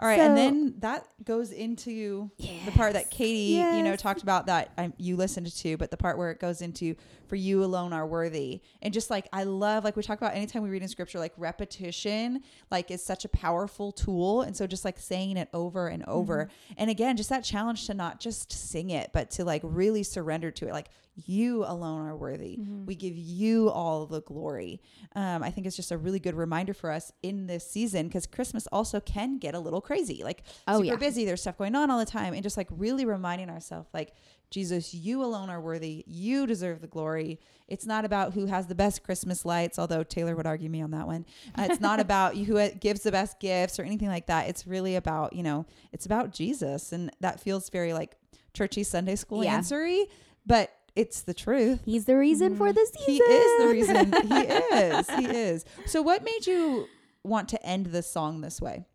All 0.00 0.06
right, 0.06 0.20
and 0.20 0.36
then 0.36 0.74
that 0.78 1.08
goes 1.24 1.50
into 1.50 2.30
the 2.64 2.70
part 2.70 2.92
that 2.92 3.10
Katie, 3.10 3.56
you 3.76 3.82
know, 3.82 3.96
talked 3.96 4.22
about 4.22 4.46
that 4.46 4.70
um, 4.78 4.92
you 4.96 5.16
listened 5.16 5.52
to, 5.56 5.76
but 5.76 5.90
the 5.90 5.96
part 5.96 6.18
where 6.18 6.30
it 6.30 6.38
goes 6.38 6.62
into 6.62 6.94
"for 7.26 7.34
you 7.34 7.64
alone 7.64 7.92
are 7.92 8.06
worthy," 8.06 8.60
and 8.80 8.94
just 8.94 9.10
like 9.10 9.26
I 9.32 9.42
love, 9.42 9.82
like 9.82 9.96
we 9.96 10.04
talk 10.04 10.18
about 10.18 10.34
anytime 10.36 10.62
we 10.62 10.70
read 10.70 10.82
in 10.82 10.88
Scripture, 10.88 11.18
like 11.18 11.32
repetition, 11.36 12.42
like 12.70 12.92
is 12.92 13.02
such 13.04 13.24
a 13.24 13.28
powerful 13.28 13.90
tool, 13.90 14.42
and 14.42 14.56
so 14.56 14.68
just 14.68 14.84
like 14.84 15.00
saying 15.00 15.36
it 15.36 15.48
over 15.52 15.88
and 15.88 16.04
over, 16.06 16.48
and 16.76 16.90
again, 16.90 17.16
just 17.16 17.30
that 17.30 17.42
challenge 17.42 17.86
to 17.88 17.94
not 17.94 18.20
just 18.20 18.52
sing 18.52 18.90
it, 18.90 19.10
but 19.12 19.32
to 19.32 19.44
like 19.44 19.62
really 19.64 20.04
surrender 20.04 20.52
to 20.52 20.68
it, 20.68 20.72
like 20.72 20.90
you 21.26 21.64
alone 21.64 22.06
are 22.06 22.16
worthy. 22.16 22.58
We 22.86 22.94
give 22.94 23.16
you 23.16 23.70
all 23.70 24.06
the 24.06 24.20
glory. 24.22 24.80
Um, 25.16 25.42
I 25.42 25.50
think 25.50 25.66
it's 25.66 25.74
just 25.76 25.90
a 25.90 25.98
really 25.98 26.20
good 26.20 26.34
reminder 26.36 26.72
for 26.74 26.90
us 26.92 27.10
in 27.22 27.46
this 27.46 27.68
season 27.68 28.06
because 28.06 28.26
Christmas 28.26 28.68
also 28.70 29.00
can 29.00 29.38
get 29.38 29.54
a 29.54 29.58
little 29.60 29.80
crazy, 29.80 30.22
like 30.22 30.44
Oh, 30.68 30.78
super 30.78 30.84
yeah. 30.92 30.96
busy. 30.96 31.24
There's 31.24 31.40
stuff 31.40 31.58
going 31.58 31.74
on 31.74 31.90
all 31.90 31.98
the 31.98 32.06
time, 32.06 32.34
and 32.34 32.42
just 32.42 32.56
like 32.56 32.68
really 32.70 33.04
reminding 33.04 33.50
ourselves, 33.50 33.88
like 33.92 34.12
Jesus, 34.50 34.94
you 34.94 35.22
alone 35.22 35.50
are 35.50 35.60
worthy. 35.60 36.04
You 36.06 36.46
deserve 36.46 36.80
the 36.80 36.86
glory. 36.86 37.38
It's 37.66 37.84
not 37.84 38.04
about 38.04 38.32
who 38.32 38.46
has 38.46 38.66
the 38.66 38.74
best 38.74 39.02
Christmas 39.02 39.44
lights, 39.44 39.78
although 39.78 40.02
Taylor 40.02 40.34
would 40.36 40.46
argue 40.46 40.70
me 40.70 40.80
on 40.80 40.92
that 40.92 41.06
one. 41.06 41.26
Uh, 41.58 41.66
it's 41.68 41.80
not 41.80 42.00
about 42.08 42.36
who 42.36 42.68
gives 42.70 43.02
the 43.02 43.12
best 43.12 43.40
gifts 43.40 43.78
or 43.78 43.82
anything 43.82 44.08
like 44.08 44.26
that. 44.28 44.48
It's 44.48 44.66
really 44.66 44.94
about 44.96 45.32
you 45.34 45.42
know, 45.42 45.66
it's 45.92 46.06
about 46.06 46.32
Jesus, 46.32 46.92
and 46.92 47.10
that 47.20 47.40
feels 47.40 47.68
very 47.70 47.92
like 47.92 48.16
churchy 48.54 48.84
Sunday 48.84 49.16
school 49.16 49.42
Yeah. 49.44 49.54
answery, 49.56 50.06
but 50.46 50.72
it's 50.98 51.22
the 51.22 51.34
truth. 51.34 51.80
He's 51.84 52.04
the 52.06 52.16
reason 52.16 52.56
for 52.56 52.72
the 52.72 52.84
season. 52.92 53.04
He 53.06 53.18
is 53.22 53.62
the 53.62 53.68
reason. 53.68 54.12
he 54.28 54.40
is. 54.76 55.10
He 55.10 55.24
is. 55.26 55.64
So, 55.86 56.02
what 56.02 56.24
made 56.24 56.46
you 56.46 56.88
want 57.24 57.48
to 57.50 57.62
end 57.64 57.86
this 57.86 58.10
song 58.10 58.40
this 58.40 58.60
way? 58.60 58.86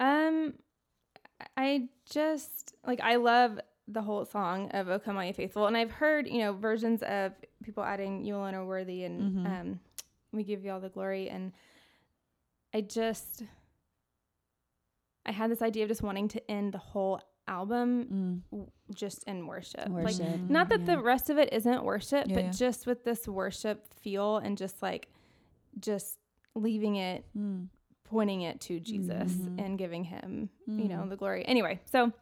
Um, 0.00 0.54
I 1.56 1.88
just 2.10 2.74
like 2.86 3.00
I 3.00 3.16
love 3.16 3.60
the 3.86 4.02
whole 4.02 4.24
song 4.24 4.70
of 4.72 4.88
"O 4.88 4.98
Come 4.98 5.16
All 5.16 5.24
You 5.24 5.32
Faithful," 5.32 5.66
and 5.66 5.76
I've 5.76 5.90
heard 5.92 6.26
you 6.28 6.38
know 6.38 6.52
versions 6.52 7.02
of 7.02 7.32
people 7.62 7.84
adding 7.84 8.24
"You 8.24 8.36
alone 8.36 8.54
are 8.54 8.64
worthy" 8.66 9.04
and 9.04 9.36
Mhm. 9.36 9.46
um, 9.60 9.80
"We 10.32 10.42
give 10.42 10.64
you 10.64 10.72
all 10.72 10.80
the 10.80 10.88
glory," 10.88 11.28
and 11.30 11.52
I 12.72 12.80
just 12.80 13.42
I 15.26 15.32
had 15.32 15.50
this 15.50 15.62
idea 15.62 15.84
of 15.84 15.88
just 15.88 16.02
wanting 16.02 16.28
to 16.28 16.50
end 16.50 16.74
the 16.74 16.78
whole 16.78 17.20
album 17.46 18.42
w- 18.50 18.70
just 18.92 19.24
in 19.24 19.46
worship, 19.46 19.88
like 19.88 20.18
not 20.48 20.68
that 20.68 20.80
yeah. 20.80 20.86
the 20.96 20.98
rest 21.00 21.30
of 21.30 21.38
it 21.38 21.52
isn't 21.52 21.84
worship, 21.84 22.26
Yeah, 22.28 22.34
but 22.34 22.44
yeah. 22.44 22.50
just 22.50 22.86
with 22.86 23.04
this 23.04 23.26
worship 23.26 23.86
feel 24.02 24.36
and 24.38 24.58
just 24.58 24.82
like 24.82 25.08
just 25.80 26.18
leaving 26.54 26.96
it 26.96 27.24
Mm. 27.36 27.68
pointing 28.04 28.42
it 28.42 28.60
to 28.60 28.78
Jesus 28.80 29.32
Mhm. 29.32 29.64
and 29.64 29.78
giving 29.78 30.04
him, 30.04 30.50
you 30.66 30.88
know, 30.88 30.98
Mm. 31.02 31.08
the 31.10 31.16
glory. 31.16 31.44
Anyway, 31.46 31.80
so 31.86 32.12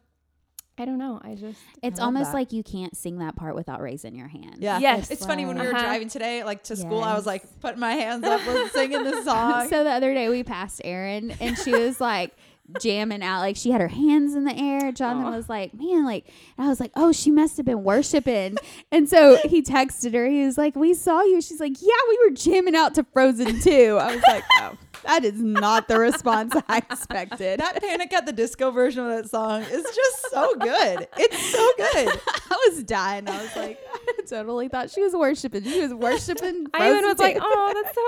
I 0.75 0.85
don't 0.85 0.97
know. 0.97 1.19
I 1.23 1.35
just 1.35 1.59
It's 1.83 1.99
I 1.99 2.05
almost 2.05 2.31
that. 2.31 2.37
like 2.37 2.51
you 2.53 2.63
can't 2.63 2.95
sing 2.97 3.19
that 3.19 3.35
part 3.35 3.53
without 3.55 3.79
raising 3.81 4.15
your 4.15 4.27
hand. 4.29 4.55
Yeah. 4.59 4.79
Yes. 4.79 5.11
It's 5.11 5.23
funny 5.23 5.45
when 5.45 5.59
we 5.59 5.67
were 5.67 5.73
Uh-huh. 5.75 5.83
driving 5.83 6.07
today, 6.07 6.43
like 6.43 6.63
to 6.63 6.75
school, 6.75 7.03
I 7.03 7.13
was 7.13 7.27
like 7.27 7.43
putting 7.59 7.79
my 7.79 7.93
hands 7.93 8.23
up, 8.23 8.43
was 8.47 8.71
singing 8.71 9.03
the 9.03 9.21
song. 9.23 9.67
so 9.69 9.83
the 9.83 9.91
other 9.91 10.13
day 10.15 10.29
we 10.29 10.43
passed 10.43 10.81
Erin 10.83 11.31
and 11.39 11.55
she 11.59 11.73
was 11.73 12.01
like 12.01 12.33
jamming 12.81 13.21
out, 13.21 13.39
like 13.39 13.55
she 13.55 13.71
had 13.71 13.81
her 13.81 13.87
hands 13.87 14.35
in 14.35 14.45
the 14.45 14.55
air. 14.55 14.91
Jonathan 14.91 15.33
Aw. 15.33 15.35
was 15.35 15.49
like, 15.49 15.73
"Man, 15.73 16.05
like," 16.05 16.25
and 16.57 16.65
I 16.65 16.69
was 16.69 16.79
like, 16.79 16.91
"Oh, 16.95 17.11
she 17.11 17.31
must 17.31 17.57
have 17.57 17.65
been 17.65 17.83
worshiping." 17.83 18.57
and 18.91 19.09
so 19.09 19.37
he 19.45 19.61
texted 19.61 20.13
her. 20.13 20.25
He 20.27 20.45
was 20.45 20.57
like, 20.57 20.75
"We 20.75 20.93
saw 20.93 21.21
you." 21.23 21.41
She's 21.41 21.59
like, 21.59 21.81
"Yeah, 21.81 21.93
we 22.09 22.19
were 22.25 22.35
jamming 22.35 22.75
out 22.75 22.95
to 22.95 23.03
Frozen 23.03 23.61
2. 23.61 23.97
I 23.99 24.15
was 24.15 24.23
like, 24.27 24.43
"Oh, 24.61 24.77
that 25.05 25.25
is 25.25 25.41
not 25.41 25.87
the 25.87 25.99
response 25.99 26.55
I 26.67 26.77
expected." 26.77 27.59
that 27.59 27.81
Panic 27.81 28.13
at 28.13 28.25
the 28.25 28.33
Disco 28.33 28.71
version 28.71 29.05
of 29.05 29.09
that 29.11 29.29
song 29.29 29.61
is 29.63 29.83
just 29.83 30.31
so 30.31 30.55
good. 30.55 31.07
It's 31.17 31.51
so 31.51 31.69
good. 31.77 32.19
I 32.51 32.69
was 32.69 32.83
dying. 32.83 33.27
I 33.27 33.41
was 33.41 33.55
like, 33.55 33.79
I 33.93 34.21
totally 34.27 34.67
thought 34.69 34.89
she 34.89 35.01
was 35.01 35.13
worshiping. 35.13 35.63
She 35.63 35.81
was 35.81 35.93
worshiping. 35.93 36.67
I 36.73 36.89
even 36.91 37.05
was 37.05 37.19
like, 37.19 37.37
"Oh, 37.41 37.83
that's 37.83 37.95
so 37.95 38.01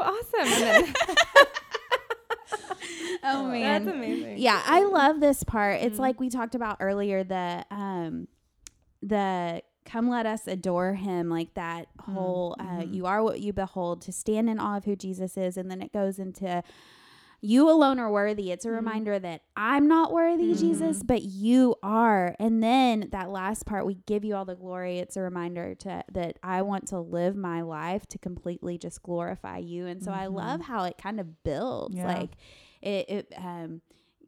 awesome!" 0.47 0.93
And 3.25 3.35
then, 3.35 3.45
oh 3.45 3.51
man, 3.51 3.85
that's 3.85 3.95
amazing. 3.97 4.37
Yeah, 4.37 4.61
I 4.65 4.83
love 4.85 5.19
this 5.19 5.43
part. 5.43 5.81
It's 5.81 5.97
Mhm. 5.97 6.01
like 6.01 6.19
we 6.19 6.29
talked 6.29 6.55
about 6.55 6.77
earlier 6.79 7.23
the 7.23 7.65
um 7.71 8.27
the 9.01 9.61
come 9.85 10.09
let 10.09 10.25
us 10.25 10.47
adore 10.47 10.93
him 10.93 11.29
like 11.29 11.53
that 11.53 11.87
whole 12.01 12.55
uh, 12.59 12.63
mhm. 12.63 12.91
you 12.93 13.05
are 13.05 13.21
what 13.21 13.39
you 13.39 13.53
behold 13.53 14.01
to 14.01 14.11
stand 14.11 14.49
in 14.49 14.59
awe 14.59 14.77
of 14.77 14.85
who 14.85 14.95
Jesus 14.95 15.37
is 15.37 15.57
and 15.57 15.69
then 15.69 15.79
it 15.81 15.93
goes 15.93 16.17
into 16.17 16.63
you 17.41 17.69
alone 17.69 17.99
are 17.99 18.09
worthy. 18.09 18.51
It's 18.51 18.65
a 18.65 18.69
Mhm. 18.69 18.75
reminder 18.75 19.19
that 19.19 19.41
I'm 19.55 19.87
not 19.87 20.11
worthy, 20.11 20.55
Jesus, 20.55 21.03
but 21.03 21.21
you 21.21 21.75
are. 21.83 22.35
And 22.39 22.63
then 22.63 23.09
that 23.11 23.29
last 23.29 23.67
part, 23.67 23.85
we 23.85 23.95
give 24.07 24.25
you 24.25 24.35
all 24.35 24.45
the 24.45 24.55
glory. 24.55 24.97
It's 24.97 25.15
a 25.15 25.21
reminder 25.21 25.75
to 25.75 26.03
that 26.11 26.39
I 26.41 26.63
want 26.63 26.87
to 26.87 26.99
live 26.99 27.35
my 27.35 27.61
life 27.61 28.07
to 28.07 28.17
completely 28.17 28.79
just 28.79 29.03
glorify 29.03 29.59
you. 29.59 29.85
And 29.85 30.01
so 30.01 30.11
I 30.11 30.25
Mhm. 30.25 30.33
love 30.33 30.61
how 30.61 30.85
it 30.85 30.97
kind 30.97 31.19
of 31.19 31.43
builds. 31.43 31.97
Yeah. 31.97 32.07
Like 32.07 32.31
it, 32.85 33.09
it 33.09 33.33
um 33.37 33.81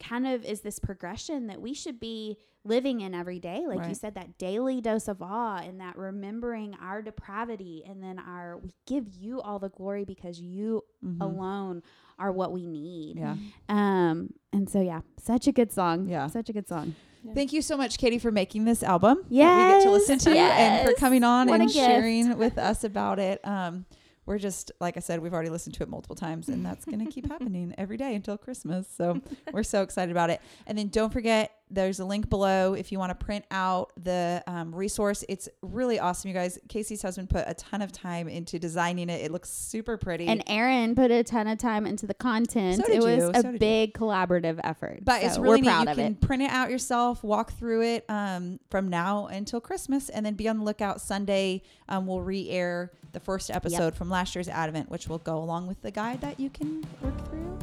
kind 0.03 0.27
of 0.27 0.43
is 0.45 0.61
this 0.61 0.77
progression 0.79 1.47
that 1.47 1.59
we 1.61 1.73
should 1.73 1.99
be 1.99 2.37
living 2.63 3.01
in 3.01 3.15
every 3.15 3.39
day 3.39 3.63
like 3.65 3.87
you 3.87 3.95
said 3.95 4.13
that 4.15 4.37
daily 4.37 4.79
dose 4.81 5.07
of 5.07 5.21
awe 5.21 5.57
and 5.57 5.79
that 5.79 5.97
remembering 5.97 6.75
our 6.81 7.01
depravity 7.01 7.83
and 7.87 8.03
then 8.03 8.19
our 8.19 8.57
we 8.57 8.71
give 8.85 9.07
you 9.15 9.39
all 9.41 9.57
the 9.57 9.69
glory 9.69 10.03
because 10.05 10.39
you 10.39 10.83
Mhm. 11.03 11.21
alone 11.21 11.81
are 12.19 12.31
what 12.31 12.51
we 12.51 12.65
need 12.67 13.17
Yeah. 13.17 13.35
um 13.69 14.33
and 14.53 14.69
so 14.69 14.81
yeah 14.81 15.01
such 15.17 15.47
a 15.47 15.51
good 15.51 15.71
song 15.71 16.07
Yeah. 16.09 16.27
such 16.27 16.49
a 16.49 16.53
good 16.53 16.67
song 16.67 16.93
Thank 17.33 17.51
you 17.51 17.61
so 17.61 17.75
much, 17.75 17.97
Katie, 17.97 18.19
for 18.19 18.31
making 18.31 18.63
this 18.63 18.81
album. 18.81 19.17
that 19.17 19.27
we 19.29 19.35
get 19.73 19.83
to 19.83 19.91
listen 19.91 20.17
to 20.19 20.29
and 20.29 20.87
for 20.87 20.93
coming 20.95 21.25
on 21.25 21.47
What 21.49 21.59
and 21.59 21.69
sharing 21.69 22.37
with 22.37 22.57
us 22.57 22.85
about 22.85 23.19
it. 23.19 23.41
Um, 23.45 23.85
we're 24.27 24.37
just 24.37 24.71
like 24.79 24.97
I 24.97 24.99
said, 24.99 25.19
we've 25.21 25.33
already 25.33 25.49
listened 25.49 25.73
to 25.75 25.83
it 25.83 25.89
multiple 25.89 26.15
times, 26.15 26.49
and 26.49 26.63
that's 26.65 26.85
going 26.85 26.99
to 27.03 27.09
keep 27.09 27.27
happening 27.31 27.73
every 27.77 27.97
day 27.97 28.13
until 28.13 28.37
Christmas. 28.37 28.85
So 28.95 29.21
we're 29.53 29.63
so 29.63 29.81
excited 29.81 30.11
about 30.11 30.29
it. 30.29 30.41
And 30.67 30.77
then 30.77 30.89
don't 30.89 31.11
forget, 31.11 31.53
there's 31.69 31.99
a 31.99 32.05
link 32.05 32.29
below 32.29 32.73
if 32.73 32.91
you 32.91 32.99
want 32.99 33.17
to 33.17 33.25
print 33.25 33.45
out 33.51 33.91
the 34.01 34.43
um, 34.47 34.73
resource. 34.73 35.23
It's 35.27 35.49
really 35.61 35.99
awesome, 35.99 36.27
you 36.29 36.33
guys. 36.33 36.59
Casey's 36.69 37.01
husband 37.01 37.29
put 37.29 37.45
a 37.47 37.53
ton 37.53 37.81
of 37.81 37.91
time 37.91 38.27
into 38.27 38.59
designing 38.59 39.09
it. 39.09 39.21
It 39.21 39.31
looks 39.31 39.49
super 39.49 39.97
pretty. 39.97 40.27
and 40.27 40.43
Erin 40.47 40.95
put 40.95 41.11
a 41.11 41.23
ton 41.23 41.47
of 41.47 41.57
time 41.57 41.85
into 41.85 42.05
the 42.05 42.13
content. 42.13 42.77
So 42.77 42.83
did 42.87 42.95
it 42.97 43.03
was 43.03 43.17
you. 43.17 43.29
a 43.29 43.35
So 43.35 43.41
did 43.43 43.53
you. 43.53 43.59
big 43.59 43.93
collaborative 43.93 44.59
effort. 44.63 44.99
But 45.03 45.23
it's 45.23 45.37
really 45.37 45.61
neat. 45.61 45.69
You 45.79 45.85
can 45.85 45.99
it. 45.99 46.21
print 46.21 46.43
it 46.43 46.51
out 46.51 46.69
yourself, 46.69 47.23
walk 47.23 47.53
through 47.53 47.83
it 47.83 48.05
um, 48.09 48.59
from 48.69 48.89
now 48.89 49.27
until 49.27 49.59
Christmas, 49.61 50.09
and 50.09 50.25
then 50.25 50.35
be 50.35 50.47
on 50.47 50.59
the 50.59 50.63
lookout. 50.63 51.01
Sunday, 51.01 51.63
um, 51.89 52.07
we'll 52.07 52.21
re-air 52.21 52.91
the 53.17 53.23
first 53.23 53.49
episode 53.49 53.95
from 53.95 54.11
last 54.11 54.35
year's 54.35 54.47
Advent, 54.47 54.91
which 54.91 55.07
will 55.07 55.17
go 55.17 55.37
along 55.37 55.65
with 55.65 55.81
the 55.81 55.89
guide 55.89 56.21
that 56.21 56.39
you 56.39 56.51
can 56.51 56.85
work 57.01 57.27
through. 57.27 57.57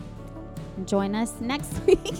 Join 0.84 1.14
us 1.14 1.40
next 1.40 1.72
week. 1.86 2.14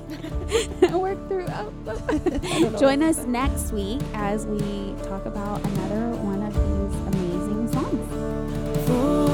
Work 0.92 1.28
through. 1.28 1.46
Oh. 1.48 2.76
Join 2.78 3.02
us 3.02 3.24
next 3.24 3.72
week 3.72 4.00
as 4.14 4.46
we 4.46 4.94
talk 5.02 5.26
about 5.26 5.64
another 5.66 6.10
one 6.18 6.40
of 6.42 6.54
these 6.54 7.00
amazing 7.08 7.72
songs. 7.72 8.86
For 8.86 9.33